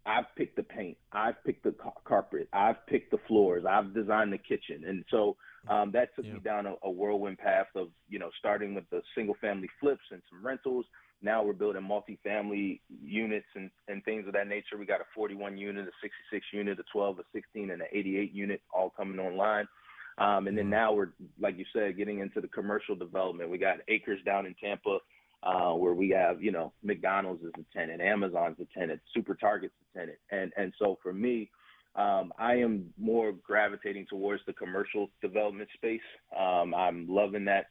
I've 0.06 0.24
picked 0.36 0.56
the 0.56 0.62
paint, 0.62 0.96
I've 1.12 1.42
picked 1.44 1.64
the 1.64 1.74
carpet, 2.04 2.48
I've 2.52 2.86
picked 2.86 3.10
the 3.10 3.18
floors, 3.28 3.64
I've 3.68 3.94
designed 3.94 4.32
the 4.32 4.38
kitchen, 4.38 4.84
and 4.86 5.04
so 5.10 5.36
um, 5.68 5.90
that 5.92 6.14
took 6.16 6.24
yeah. 6.24 6.34
me 6.34 6.40
down 6.40 6.66
a, 6.66 6.74
a, 6.82 6.90
whirlwind 6.90 7.38
path 7.38 7.66
of 7.76 7.88
you 8.08 8.18
know 8.18 8.30
starting 8.38 8.74
with 8.74 8.88
the 8.90 9.02
single 9.14 9.36
family 9.40 9.68
flips 9.80 10.04
and 10.10 10.22
some 10.30 10.44
rentals. 10.44 10.86
Now 11.22 11.44
we're 11.44 11.52
building 11.52 11.82
multi-family 11.82 12.80
units 13.02 13.46
and, 13.54 13.70
and 13.88 14.02
things 14.04 14.26
of 14.26 14.32
that 14.32 14.48
nature. 14.48 14.78
We 14.78 14.86
got 14.86 15.02
a 15.02 15.04
41 15.14 15.58
unit, 15.58 15.86
a 15.86 15.90
66 16.00 16.46
unit, 16.50 16.78
a 16.80 16.82
12, 16.90 17.18
a 17.18 17.22
16, 17.34 17.70
and 17.70 17.82
an 17.82 17.88
88 17.92 18.32
unit 18.32 18.62
all 18.72 18.88
coming 18.88 19.18
online. 19.18 19.68
Um, 20.16 20.46
and 20.46 20.56
then 20.56 20.70
now 20.70 20.94
we're, 20.94 21.10
like 21.38 21.58
you 21.58 21.66
said, 21.74 21.98
getting 21.98 22.20
into 22.20 22.40
the 22.40 22.48
commercial 22.48 22.94
development. 22.94 23.50
We 23.50 23.58
got 23.58 23.78
acres 23.88 24.20
down 24.24 24.46
in 24.46 24.54
Tampa 24.54 24.98
uh, 25.42 25.72
where 25.72 25.94
we 25.94 26.10
have, 26.10 26.42
you 26.42 26.52
know, 26.52 26.72
McDonald's 26.82 27.42
is 27.42 27.52
a 27.58 27.78
tenant, 27.78 28.00
Amazon's 28.00 28.58
a 28.60 28.78
tenant, 28.78 29.00
Super 29.14 29.34
Target's 29.34 29.74
a 29.94 29.98
tenant, 29.98 30.18
and 30.30 30.52
and 30.56 30.72
so 30.78 30.98
for 31.02 31.12
me, 31.12 31.50
um, 31.96 32.32
I 32.38 32.54
am 32.54 32.92
more 32.98 33.32
gravitating 33.32 34.06
towards 34.08 34.42
the 34.46 34.52
commercial 34.52 35.10
development 35.22 35.68
space. 35.74 36.00
Um, 36.38 36.74
I'm 36.74 37.06
loving 37.08 37.44
that 37.46 37.66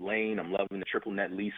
lane. 0.00 0.38
I'm 0.38 0.50
loving 0.50 0.80
the 0.80 0.84
triple 0.90 1.12
net 1.12 1.32
lease, 1.32 1.52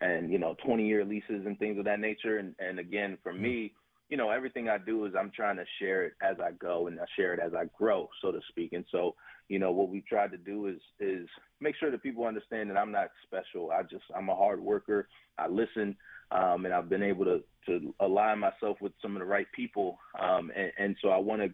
and 0.00 0.30
you 0.30 0.38
know, 0.38 0.56
20 0.64 0.86
year 0.86 1.04
leases 1.04 1.44
and 1.46 1.58
things 1.58 1.78
of 1.78 1.84
that 1.84 2.00
nature. 2.00 2.38
And 2.38 2.54
and 2.58 2.78
again, 2.78 3.18
for 3.22 3.32
me, 3.32 3.74
you 4.14 4.18
know, 4.18 4.30
everything 4.30 4.68
I 4.68 4.78
do 4.78 5.06
is 5.06 5.14
I'm 5.18 5.32
trying 5.34 5.56
to 5.56 5.64
share 5.80 6.04
it 6.04 6.12
as 6.22 6.36
I 6.38 6.52
go 6.52 6.86
and 6.86 7.00
I 7.00 7.04
share 7.16 7.34
it 7.34 7.40
as 7.44 7.52
I 7.52 7.64
grow, 7.76 8.08
so 8.22 8.30
to 8.30 8.38
speak. 8.48 8.72
And 8.72 8.84
so 8.92 9.16
you 9.48 9.58
know 9.58 9.72
what 9.72 9.88
we've 9.88 10.06
tried 10.06 10.30
to 10.30 10.36
do 10.36 10.68
is 10.68 10.78
is 11.00 11.26
make 11.60 11.74
sure 11.80 11.90
that 11.90 12.00
people 12.00 12.24
understand 12.24 12.70
that 12.70 12.76
I'm 12.76 12.92
not 12.92 13.08
special. 13.24 13.72
I 13.72 13.82
just 13.82 14.04
I'm 14.16 14.28
a 14.28 14.36
hard 14.36 14.60
worker. 14.60 15.08
I 15.36 15.48
listen, 15.48 15.96
um, 16.30 16.64
and 16.64 16.72
I've 16.72 16.88
been 16.88 17.02
able 17.02 17.24
to 17.24 17.42
to 17.66 17.92
align 17.98 18.38
myself 18.38 18.76
with 18.80 18.92
some 19.02 19.16
of 19.16 19.18
the 19.18 19.26
right 19.26 19.48
people. 19.52 19.98
Um, 20.16 20.52
and, 20.54 20.70
and 20.78 20.96
so 21.02 21.08
I 21.08 21.18
want 21.18 21.42
to 21.42 21.48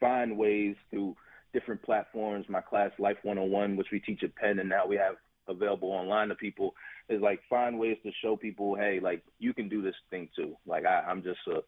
find 0.00 0.38
ways 0.38 0.76
through 0.88 1.14
different 1.52 1.82
platforms. 1.82 2.46
My 2.48 2.62
class 2.62 2.92
Life 2.98 3.18
101, 3.20 3.76
which 3.76 3.88
we 3.92 4.00
teach 4.00 4.22
at 4.22 4.34
Penn, 4.36 4.60
and 4.60 4.68
now 4.70 4.86
we 4.86 4.96
have 4.96 5.16
available 5.46 5.90
online 5.90 6.28
to 6.28 6.36
people, 6.36 6.72
is 7.10 7.20
like 7.20 7.40
find 7.50 7.78
ways 7.78 7.98
to 8.02 8.10
show 8.22 8.34
people, 8.34 8.76
hey, 8.76 8.98
like 8.98 9.22
you 9.38 9.52
can 9.52 9.68
do 9.68 9.82
this 9.82 9.94
thing 10.08 10.30
too. 10.34 10.56
Like 10.66 10.86
I, 10.86 11.00
I'm 11.00 11.22
just 11.22 11.40
a 11.48 11.60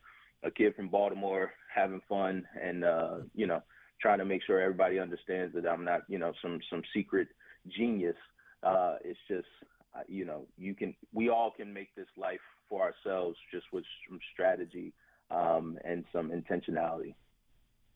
a 0.45 0.51
kid 0.51 0.75
from 0.77 0.89
Baltimore 0.89 1.53
having 1.75 2.01
fun 2.09 2.47
and 2.61 2.85
uh, 2.85 3.17
you 3.35 3.47
know 3.47 3.63
trying 4.05 4.19
to 4.19 4.25
make 4.25 4.43
sure 4.47 4.61
everybody 4.61 4.99
understands 4.99 5.55
that 5.55 5.67
I'm 5.67 5.85
not, 5.85 6.03
you 6.09 6.19
know, 6.19 6.33
some 6.43 6.61
some 6.71 6.83
secret 6.95 7.29
genius. 7.77 8.17
Uh, 8.63 8.97
it's 9.03 9.19
just, 9.29 9.47
uh, 9.95 10.01
you 10.09 10.25
know, 10.25 10.47
you 10.59 10.75
can, 10.75 10.95
we 11.13 11.29
all 11.29 11.51
can 11.51 11.73
make 11.73 11.95
this 11.95 12.07
life 12.17 12.41
for 12.69 12.83
ourselves 12.83 13.37
just 13.51 13.67
with 13.73 13.85
some 14.09 14.19
strategy 14.33 14.93
um, 15.31 15.79
and 15.85 16.05
some 16.13 16.31
intentionality. 16.31 17.15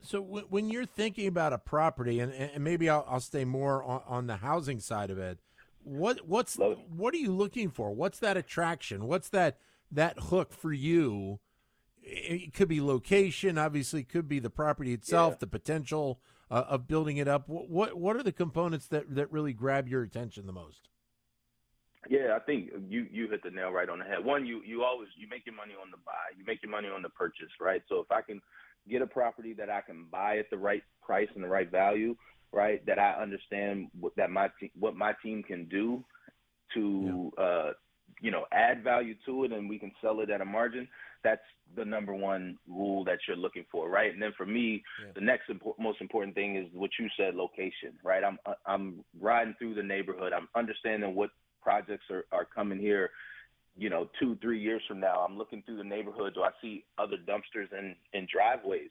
So 0.00 0.23
w- 0.23 0.47
when 0.49 0.71
you're 0.71 0.87
thinking 0.87 1.26
about 1.26 1.52
a 1.52 1.59
property, 1.59 2.21
and, 2.21 2.33
and 2.33 2.62
maybe 2.62 2.88
I'll, 2.88 3.05
I'll 3.09 3.21
stay 3.21 3.45
more 3.45 3.83
on, 3.83 4.02
on, 4.07 4.26
the 4.26 4.37
housing 4.37 4.81
side 4.81 5.11
of 5.11 5.19
it, 5.19 5.38
what 5.83 6.26
what's 6.26 6.57
what 6.57 7.14
are 7.14 7.19
you 7.19 7.33
looking 7.33 7.71
for? 7.71 7.93
What's 7.93 8.19
that 8.19 8.37
attraction? 8.37 9.07
What's 9.07 9.28
that 9.31 9.59
that 9.90 10.19
hook 10.19 10.52
for 10.52 10.73
you? 10.73 11.40
It 12.10 12.54
could 12.54 12.68
be 12.68 12.80
location, 12.80 13.58
obviously, 13.58 14.02
could 14.02 14.28
be 14.28 14.38
the 14.38 14.50
property 14.50 14.92
itself, 14.92 15.34
yeah. 15.34 15.38
the 15.40 15.46
potential 15.46 16.20
uh, 16.50 16.64
of 16.68 16.88
building 16.88 17.18
it 17.18 17.28
up. 17.28 17.48
What, 17.48 17.68
what 17.68 17.98
what 17.98 18.16
are 18.16 18.22
the 18.22 18.32
components 18.32 18.86
that 18.88 19.14
that 19.14 19.30
really 19.30 19.52
grab 19.52 19.88
your 19.88 20.02
attention 20.02 20.46
the 20.46 20.52
most? 20.52 20.88
Yeah, 22.08 22.36
I 22.36 22.38
think 22.38 22.70
you 22.88 23.06
you 23.10 23.28
hit 23.28 23.42
the 23.42 23.50
nail 23.50 23.70
right 23.70 23.88
on 23.88 23.98
the 23.98 24.04
head. 24.04 24.24
One, 24.24 24.46
you 24.46 24.62
you 24.64 24.82
always 24.82 25.08
you 25.16 25.28
make 25.28 25.44
your 25.44 25.54
money 25.54 25.74
on 25.80 25.90
the 25.90 25.98
buy, 25.98 26.12
you 26.36 26.44
make 26.46 26.62
your 26.62 26.70
money 26.70 26.88
on 26.88 27.02
the 27.02 27.10
purchase, 27.10 27.50
right? 27.60 27.82
So 27.88 28.00
if 28.00 28.10
I 28.10 28.22
can 28.22 28.40
get 28.88 29.02
a 29.02 29.06
property 29.06 29.52
that 29.54 29.68
I 29.68 29.82
can 29.82 30.06
buy 30.10 30.38
at 30.38 30.48
the 30.50 30.56
right 30.56 30.82
price 31.02 31.28
and 31.34 31.44
the 31.44 31.48
right 31.48 31.70
value, 31.70 32.16
right, 32.52 32.84
that 32.86 32.98
I 32.98 33.12
understand 33.20 33.88
what 34.00 34.16
that 34.16 34.30
my 34.30 34.50
te- 34.58 34.72
what 34.78 34.96
my 34.96 35.14
team 35.22 35.42
can 35.42 35.66
do 35.66 36.04
to 36.74 37.32
yeah. 37.36 37.44
uh, 37.44 37.72
you 38.22 38.30
know 38.30 38.46
add 38.52 38.82
value 38.82 39.14
to 39.26 39.44
it, 39.44 39.52
and 39.52 39.68
we 39.68 39.78
can 39.78 39.92
sell 40.00 40.20
it 40.20 40.30
at 40.30 40.40
a 40.40 40.46
margin 40.46 40.88
that's 41.22 41.42
the 41.76 41.84
number 41.84 42.14
one 42.14 42.58
rule 42.68 43.04
that 43.04 43.18
you're 43.26 43.37
looking 43.37 43.64
for, 43.70 43.88
right? 43.88 44.12
And 44.12 44.20
then 44.20 44.32
for 44.37 44.46
me, 44.46 44.82
yeah. 45.04 45.12
the 45.14 45.20
next 45.20 45.48
impo- 45.48 45.78
most 45.78 46.00
important 46.00 46.34
thing 46.34 46.56
is 46.56 46.66
what 46.72 46.90
you 46.98 47.08
said, 47.16 47.34
location, 47.34 47.92
right? 48.02 48.22
I'm 48.25 48.38
I'm 48.66 49.04
riding 49.20 49.54
through 49.58 49.75
the 49.75 49.82
neighborhood. 49.82 50.32
I'm 50.32 50.48
understanding 50.54 51.14
what 51.14 51.30
projects 51.62 52.04
are, 52.10 52.25
are 52.32 52.44
coming 52.44 52.78
here. 52.78 53.10
You 53.76 53.90
know, 53.90 54.08
two, 54.18 54.37
three 54.42 54.60
years 54.60 54.82
from 54.88 54.98
now, 54.98 55.20
I'm 55.20 55.38
looking 55.38 55.62
through 55.62 55.76
the 55.76 55.84
neighborhood. 55.84 56.34
Do 56.34 56.42
I 56.42 56.50
see 56.60 56.84
other 56.98 57.16
dumpsters 57.16 57.76
and 57.76 57.94
in 58.12 58.26
driveways 58.32 58.90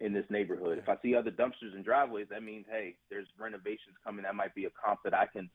in 0.00 0.12
this 0.12 0.26
neighborhood? 0.28 0.78
If 0.78 0.88
I 0.88 0.96
see 1.02 1.14
other 1.14 1.30
dumpsters 1.30 1.74
and 1.74 1.84
driveways, 1.84 2.26
that 2.30 2.42
means 2.42 2.66
hey, 2.70 2.96
there's 3.10 3.28
renovations 3.38 3.96
coming. 4.04 4.24
That 4.24 4.34
might 4.34 4.54
be 4.54 4.66
a 4.66 4.70
comp 4.84 5.00
that 5.04 5.14
I 5.14 5.26
can 5.26 5.48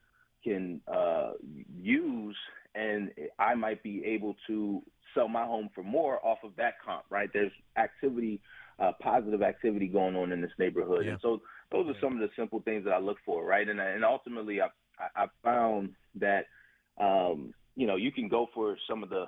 can 0.43 0.81
uh, 0.87 1.33
use, 1.79 2.37
and 2.73 3.11
I 3.37 3.53
might 3.53 3.83
be 3.83 4.03
able 4.05 4.35
to 4.47 4.81
sell 5.13 5.27
my 5.27 5.45
home 5.45 5.69
for 5.73 5.83
more 5.83 6.25
off 6.25 6.39
of 6.43 6.51
that 6.57 6.75
comp, 6.83 7.03
right? 7.09 7.29
There's 7.33 7.51
activity, 7.77 8.39
uh, 8.79 8.91
positive 9.01 9.41
activity 9.41 9.87
going 9.87 10.15
on 10.15 10.31
in 10.31 10.41
this 10.41 10.51
neighborhood. 10.57 11.05
Yeah. 11.05 11.11
And 11.11 11.19
so 11.21 11.41
those 11.71 11.87
are 11.87 11.99
some 12.01 12.13
of 12.13 12.19
the 12.19 12.29
simple 12.35 12.61
things 12.61 12.85
that 12.85 12.91
I 12.91 12.99
look 12.99 13.17
for, 13.25 13.45
right? 13.45 13.67
And, 13.67 13.79
and 13.79 14.03
ultimately, 14.03 14.61
I, 14.61 14.67
I 15.15 15.27
found 15.43 15.91
that, 16.15 16.45
um, 16.99 17.53
you 17.75 17.87
know, 17.87 17.95
you 17.95 18.11
can 18.11 18.27
go 18.27 18.47
for 18.53 18.77
some 18.89 19.03
of 19.03 19.09
the, 19.09 19.25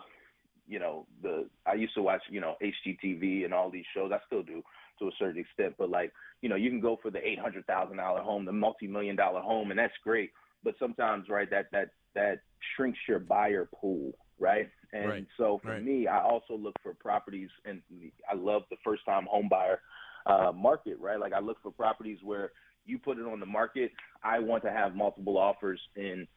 you 0.67 0.79
know, 0.79 1.05
the, 1.21 1.47
I 1.65 1.73
used 1.73 1.93
to 1.95 2.01
watch, 2.01 2.21
you 2.29 2.41
know, 2.41 2.55
HGTV 2.61 3.45
and 3.45 3.53
all 3.53 3.69
these 3.69 3.85
shows. 3.95 4.11
I 4.13 4.19
still 4.27 4.43
do 4.43 4.61
to 4.99 5.07
a 5.07 5.11
certain 5.17 5.41
extent, 5.41 5.75
but 5.77 5.89
like, 5.89 6.11
you 6.41 6.49
know, 6.49 6.55
you 6.55 6.69
can 6.69 6.79
go 6.79 6.99
for 7.01 7.09
the 7.09 7.19
$800,000 7.19 8.23
home, 8.23 8.45
the 8.45 8.51
multi-million 8.51 9.15
dollar 9.15 9.41
home, 9.41 9.71
and 9.71 9.79
that's 9.79 9.93
great. 10.03 10.31
But 10.63 10.75
sometimes, 10.79 11.29
right, 11.29 11.49
that, 11.49 11.67
that, 11.71 11.89
that 12.15 12.39
shrinks 12.75 12.99
your 13.07 13.19
buyer 13.19 13.67
pool, 13.73 14.13
right? 14.43 14.69
And 14.91 15.09
right. 15.09 15.27
so 15.38 15.59
for 15.63 15.71
right. 15.71 15.83
me, 15.83 16.07
I 16.07 16.21
also 16.21 16.55
look 16.55 16.75
for 16.83 16.93
properties, 16.93 17.50
and 17.65 17.81
I 18.29 18.35
love 18.35 18.63
the 18.69 18.75
first 18.83 19.03
time 19.05 19.25
home 19.29 19.47
buyer 19.50 19.79
uh, 20.25 20.51
market, 20.51 20.97
right? 21.00 21.19
Like 21.19 21.33
I 21.33 21.39
look 21.39 21.57
for 21.63 21.71
properties 21.71 22.19
where 22.21 22.51
you 22.85 23.00
put 23.00 23.17
it 23.17 23.25
on 23.25 23.39
the 23.39 23.45
market. 23.45 23.91
I 24.23 24.39
want 24.39 24.63
to 24.63 24.71
have 24.71 24.95
multiple 24.95 25.38
offers 25.38 25.79
in 25.95 26.27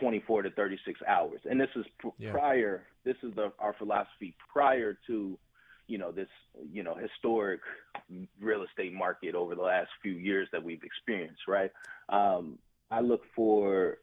24 0.00 0.42
to 0.42 0.50
36 0.52 1.00
hours, 1.06 1.40
and 1.48 1.60
this 1.60 1.68
is 1.76 1.84
pr- 1.98 2.08
yeah. 2.18 2.32
prior. 2.32 2.86
This 3.04 3.16
is 3.22 3.34
the, 3.34 3.52
our 3.58 3.74
philosophy 3.78 4.34
prior 4.52 4.98
to, 5.06 5.38
you 5.86 5.98
know, 5.98 6.10
this 6.10 6.28
you 6.72 6.82
know 6.82 6.94
historic 6.94 7.60
real 8.40 8.64
estate 8.64 8.94
market 8.94 9.34
over 9.34 9.54
the 9.54 9.62
last 9.62 9.90
few 10.02 10.12
years 10.12 10.48
that 10.52 10.62
we've 10.62 10.82
experienced, 10.82 11.42
right? 11.46 11.70
Um, 12.08 12.58
I 12.90 13.00
look 13.00 13.22
for 13.36 13.98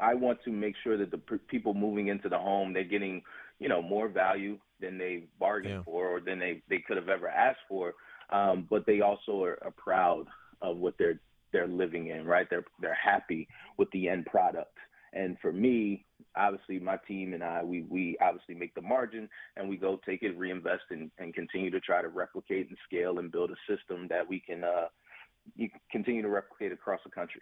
I 0.00 0.14
want 0.14 0.38
to 0.44 0.50
make 0.52 0.74
sure 0.82 0.96
that 0.96 1.10
the 1.10 1.18
p- 1.18 1.38
people 1.48 1.74
moving 1.74 2.08
into 2.08 2.28
the 2.28 2.38
home 2.38 2.72
they're 2.72 2.84
getting, 2.84 3.22
you 3.58 3.68
know, 3.68 3.82
more 3.82 4.08
value 4.08 4.58
than 4.80 4.98
they 4.98 5.24
bargained 5.38 5.74
yeah. 5.74 5.82
for 5.84 6.08
or 6.08 6.20
than 6.20 6.38
they, 6.38 6.62
they 6.68 6.78
could 6.78 6.96
have 6.96 7.08
ever 7.08 7.28
asked 7.28 7.60
for. 7.68 7.94
Um, 8.30 8.66
but 8.68 8.86
they 8.86 9.00
also 9.00 9.42
are, 9.42 9.58
are 9.62 9.72
proud 9.72 10.26
of 10.62 10.76
what 10.76 10.94
they're 10.98 11.20
they're 11.52 11.66
living 11.66 12.08
in, 12.08 12.26
right? 12.26 12.46
They're 12.50 12.64
they're 12.80 12.94
happy 13.02 13.48
with 13.76 13.90
the 13.92 14.08
end 14.08 14.26
product. 14.26 14.76
And 15.14 15.38
for 15.40 15.52
me, 15.52 16.04
obviously 16.36 16.78
my 16.78 16.98
team 17.08 17.32
and 17.32 17.42
I, 17.42 17.64
we 17.64 17.82
we 17.82 18.18
obviously 18.20 18.54
make 18.54 18.74
the 18.74 18.82
margin 18.82 19.28
and 19.56 19.68
we 19.68 19.76
go 19.76 19.98
take 20.06 20.22
it, 20.22 20.36
reinvest 20.36 20.84
and, 20.90 21.10
and 21.18 21.34
continue 21.34 21.70
to 21.70 21.80
try 21.80 22.02
to 22.02 22.08
replicate 22.08 22.68
and 22.68 22.76
scale 22.86 23.18
and 23.18 23.32
build 23.32 23.50
a 23.50 23.56
system 23.66 24.06
that 24.08 24.28
we 24.28 24.40
can 24.40 24.64
uh, 24.64 24.88
you 25.56 25.70
continue 25.90 26.22
to 26.22 26.28
replicate 26.28 26.72
across 26.72 27.00
the 27.04 27.10
country. 27.10 27.40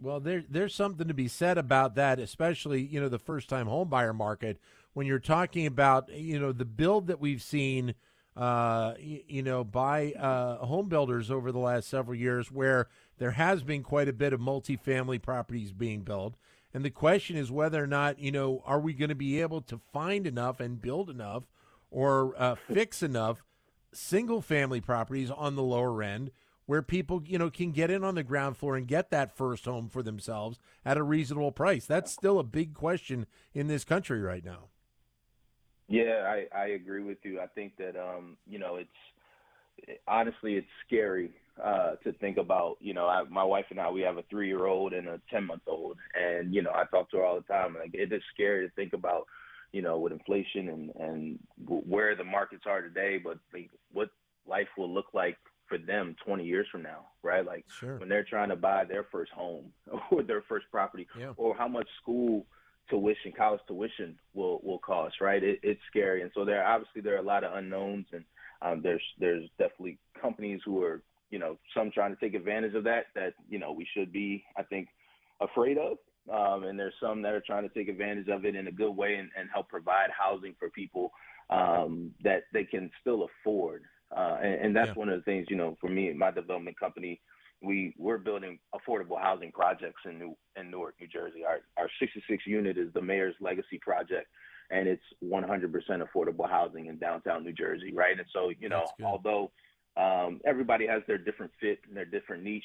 Well, 0.00 0.20
there, 0.20 0.44
there's 0.48 0.74
something 0.74 1.08
to 1.08 1.14
be 1.14 1.28
said 1.28 1.56
about 1.58 1.94
that, 1.94 2.18
especially 2.18 2.82
you 2.82 3.00
know 3.00 3.08
the 3.08 3.18
first 3.18 3.48
time 3.48 3.66
home 3.66 3.88
buyer 3.88 4.12
market. 4.12 4.58
When 4.92 5.06
you're 5.06 5.18
talking 5.18 5.66
about 5.66 6.10
you 6.10 6.38
know 6.38 6.52
the 6.52 6.64
build 6.64 7.06
that 7.06 7.20
we've 7.20 7.42
seen, 7.42 7.94
uh, 8.36 8.94
you, 8.98 9.20
you 9.26 9.42
know 9.42 9.64
by 9.64 10.12
uh, 10.12 10.58
home 10.66 10.88
builders 10.88 11.30
over 11.30 11.50
the 11.50 11.58
last 11.58 11.88
several 11.88 12.14
years, 12.14 12.50
where 12.50 12.88
there 13.18 13.32
has 13.32 13.62
been 13.62 13.82
quite 13.82 14.08
a 14.08 14.12
bit 14.12 14.32
of 14.32 14.40
multifamily 14.40 15.20
properties 15.22 15.72
being 15.72 16.02
built, 16.02 16.34
and 16.74 16.84
the 16.84 16.90
question 16.90 17.36
is 17.36 17.50
whether 17.50 17.82
or 17.82 17.86
not 17.86 18.18
you 18.18 18.30
know 18.30 18.62
are 18.66 18.80
we 18.80 18.92
going 18.92 19.08
to 19.08 19.14
be 19.14 19.40
able 19.40 19.62
to 19.62 19.80
find 19.92 20.26
enough 20.26 20.60
and 20.60 20.82
build 20.82 21.08
enough, 21.08 21.44
or 21.90 22.34
uh, 22.36 22.54
fix 22.54 23.02
enough 23.02 23.42
single 23.92 24.42
family 24.42 24.80
properties 24.80 25.30
on 25.30 25.56
the 25.56 25.62
lower 25.62 26.02
end 26.02 26.30
where 26.66 26.82
people, 26.82 27.22
you 27.24 27.38
know, 27.38 27.48
can 27.48 27.70
get 27.70 27.90
in 27.90 28.04
on 28.04 28.16
the 28.16 28.22
ground 28.22 28.56
floor 28.56 28.76
and 28.76 28.86
get 28.86 29.10
that 29.10 29.36
first 29.36 29.64
home 29.64 29.88
for 29.88 30.02
themselves 30.02 30.58
at 30.84 30.96
a 30.96 31.02
reasonable 31.02 31.52
price. 31.52 31.86
That's 31.86 32.12
still 32.12 32.38
a 32.38 32.44
big 32.44 32.74
question 32.74 33.26
in 33.54 33.68
this 33.68 33.84
country 33.84 34.20
right 34.20 34.44
now. 34.44 34.68
Yeah, 35.88 36.24
I, 36.26 36.46
I 36.56 36.66
agree 36.68 37.02
with 37.02 37.18
you. 37.22 37.40
I 37.40 37.46
think 37.46 37.76
that 37.78 37.96
um, 37.96 38.36
you 38.46 38.58
know, 38.58 38.76
it's 38.76 39.98
honestly 40.08 40.54
it's 40.54 40.66
scary 40.86 41.30
uh, 41.62 41.94
to 42.02 42.12
think 42.14 42.38
about. 42.38 42.76
You 42.80 42.94
know, 42.94 43.06
I, 43.06 43.22
my 43.24 43.44
wife 43.44 43.66
and 43.70 43.80
I 43.80 43.88
we 43.90 44.00
have 44.00 44.18
a 44.18 44.24
three 44.28 44.48
year 44.48 44.66
old 44.66 44.92
and 44.92 45.06
a 45.06 45.20
ten 45.30 45.44
month 45.44 45.62
old, 45.68 45.96
and 46.14 46.52
you 46.52 46.62
know, 46.62 46.72
I 46.74 46.84
talk 46.90 47.10
to 47.10 47.18
her 47.18 47.24
all 47.24 47.36
the 47.36 47.42
time. 47.42 47.76
Like 47.78 47.94
it 47.94 48.12
is 48.12 48.22
scary 48.34 48.66
to 48.66 48.74
think 48.74 48.94
about, 48.94 49.26
you 49.72 49.80
know, 49.80 49.98
with 50.00 50.12
inflation 50.12 50.68
and 50.68 50.90
and 50.96 51.38
where 51.68 52.16
the 52.16 52.24
markets 52.24 52.64
are 52.66 52.82
today, 52.82 53.20
but 53.22 53.38
like 53.52 53.70
what 53.92 54.08
life 54.44 54.68
will 54.76 54.92
look 54.92 55.06
like 55.14 55.38
them 55.96 56.16
20 56.24 56.44
years 56.44 56.66
from 56.70 56.82
now, 56.82 57.06
right? 57.22 57.44
Like 57.44 57.64
sure. 57.80 57.98
when 57.98 58.08
they're 58.08 58.24
trying 58.24 58.48
to 58.50 58.56
buy 58.56 58.84
their 58.84 59.06
first 59.10 59.32
home 59.32 59.72
or 60.10 60.22
their 60.22 60.42
first 60.48 60.66
property, 60.70 61.06
yeah. 61.18 61.32
or 61.36 61.56
how 61.56 61.68
much 61.68 61.88
school 62.02 62.46
tuition, 62.88 63.32
college 63.36 63.60
tuition 63.66 64.18
will 64.34 64.60
will 64.62 64.78
cost, 64.78 65.20
right? 65.20 65.42
It, 65.42 65.60
it's 65.62 65.80
scary, 65.90 66.22
and 66.22 66.30
so 66.34 66.44
there 66.44 66.64
obviously 66.66 67.00
there 67.02 67.14
are 67.14 67.22
a 67.22 67.26
lot 67.26 67.44
of 67.44 67.56
unknowns, 67.56 68.06
and 68.12 68.24
um, 68.62 68.80
there's 68.82 69.02
there's 69.18 69.48
definitely 69.58 69.98
companies 70.20 70.60
who 70.64 70.82
are 70.82 71.02
you 71.30 71.38
know 71.38 71.58
some 71.76 71.90
trying 71.90 72.14
to 72.14 72.20
take 72.20 72.34
advantage 72.34 72.74
of 72.74 72.84
that 72.84 73.06
that 73.14 73.34
you 73.48 73.58
know 73.58 73.72
we 73.72 73.86
should 73.94 74.12
be 74.12 74.44
I 74.56 74.62
think 74.62 74.88
afraid 75.40 75.78
of. 75.78 75.98
Um, 76.28 76.64
and 76.64 76.76
there's 76.76 76.94
some 77.00 77.22
that 77.22 77.34
are 77.34 77.42
trying 77.46 77.68
to 77.68 77.72
take 77.72 77.88
advantage 77.88 78.26
of 78.28 78.44
it 78.44 78.56
in 78.56 78.66
a 78.66 78.72
good 78.72 78.90
way 78.90 79.14
and, 79.14 79.30
and 79.38 79.48
help 79.52 79.68
provide 79.68 80.08
housing 80.10 80.56
for 80.58 80.68
people 80.70 81.12
um, 81.50 82.10
that 82.24 82.44
they 82.52 82.64
can 82.64 82.90
still 83.00 83.28
afford. 83.28 83.84
Uh, 84.14 84.38
and, 84.42 84.54
and, 84.54 84.76
that's 84.76 84.88
yeah. 84.88 84.94
one 84.94 85.08
of 85.08 85.18
the 85.18 85.24
things, 85.24 85.46
you 85.50 85.56
know, 85.56 85.76
for 85.80 85.88
me, 85.88 86.12
my 86.12 86.30
development 86.30 86.78
company, 86.78 87.20
we 87.62 87.94
we're 87.98 88.18
building 88.18 88.58
affordable 88.74 89.20
housing 89.20 89.50
projects 89.50 90.02
in 90.04 90.18
New 90.18 90.36
in 90.56 90.70
Newark, 90.70 90.94
New 91.00 91.08
Jersey. 91.08 91.44
Our 91.44 91.60
our 91.76 91.88
66 91.98 92.46
unit 92.46 92.78
is 92.78 92.92
the 92.92 93.02
mayor's 93.02 93.34
legacy 93.40 93.78
project, 93.80 94.28
and 94.70 94.86
it's 94.86 95.02
100% 95.24 95.72
affordable 96.02 96.48
housing 96.48 96.86
in 96.86 96.98
downtown 96.98 97.44
New 97.44 97.52
Jersey, 97.52 97.92
right? 97.94 98.16
And 98.16 98.26
so, 98.32 98.52
you 98.60 98.68
know, 98.68 98.86
although 99.02 99.50
um, 99.96 100.40
everybody 100.44 100.86
has 100.86 101.02
their 101.06 101.18
different 101.18 101.52
fit 101.60 101.80
and 101.88 101.96
their 101.96 102.04
different 102.04 102.44
niche, 102.44 102.62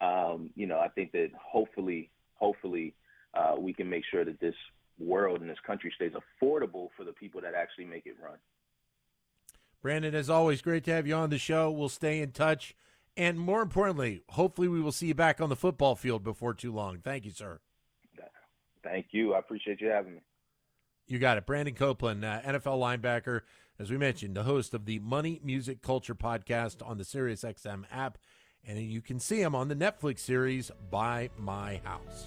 um, 0.00 0.50
you 0.54 0.66
know, 0.66 0.78
I 0.78 0.88
think 0.88 1.12
that 1.12 1.30
hopefully, 1.40 2.10
hopefully, 2.34 2.94
uh, 3.34 3.54
we 3.58 3.72
can 3.72 3.88
make 3.88 4.04
sure 4.10 4.24
that 4.24 4.40
this 4.40 4.54
world 4.98 5.40
and 5.40 5.50
this 5.50 5.58
country 5.66 5.92
stays 5.94 6.12
affordable 6.12 6.88
for 6.96 7.04
the 7.04 7.12
people 7.12 7.40
that 7.42 7.54
actually 7.54 7.84
make 7.84 8.06
it 8.06 8.16
run. 8.22 8.36
Brandon, 9.82 10.14
as 10.14 10.30
always, 10.30 10.62
great 10.62 10.84
to 10.84 10.92
have 10.92 11.06
you 11.06 11.14
on 11.14 11.30
the 11.30 11.38
show. 11.38 11.70
We'll 11.70 11.88
stay 11.88 12.20
in 12.20 12.32
touch. 12.32 12.74
And 13.16 13.38
more 13.38 13.62
importantly, 13.62 14.22
hopefully 14.30 14.68
we 14.68 14.80
will 14.80 14.92
see 14.92 15.06
you 15.06 15.14
back 15.14 15.40
on 15.40 15.48
the 15.48 15.56
football 15.56 15.94
field 15.94 16.22
before 16.22 16.54
too 16.54 16.72
long. 16.72 16.98
Thank 16.98 17.24
you, 17.24 17.30
sir. 17.30 17.60
Thank 18.86 19.08
you. 19.10 19.34
I 19.34 19.40
appreciate 19.40 19.80
you 19.80 19.88
having 19.88 20.14
me. 20.14 20.20
You 21.08 21.18
got 21.18 21.38
it. 21.38 21.46
Brandon 21.46 21.74
Copeland, 21.74 22.24
uh, 22.24 22.40
NFL 22.42 22.78
linebacker, 22.78 23.40
as 23.78 23.90
we 23.90 23.96
mentioned, 23.96 24.36
the 24.36 24.44
host 24.44 24.74
of 24.74 24.84
the 24.86 24.98
Money 25.00 25.40
Music 25.42 25.82
Culture 25.82 26.14
podcast 26.14 26.86
on 26.86 26.98
the 26.98 27.04
SiriusXM 27.04 27.84
app. 27.90 28.18
And 28.66 28.78
you 28.78 29.00
can 29.00 29.20
see 29.20 29.40
him 29.40 29.54
on 29.54 29.68
the 29.68 29.76
Netflix 29.76 30.20
series 30.20 30.70
Buy 30.90 31.30
My 31.38 31.80
House. 31.84 32.26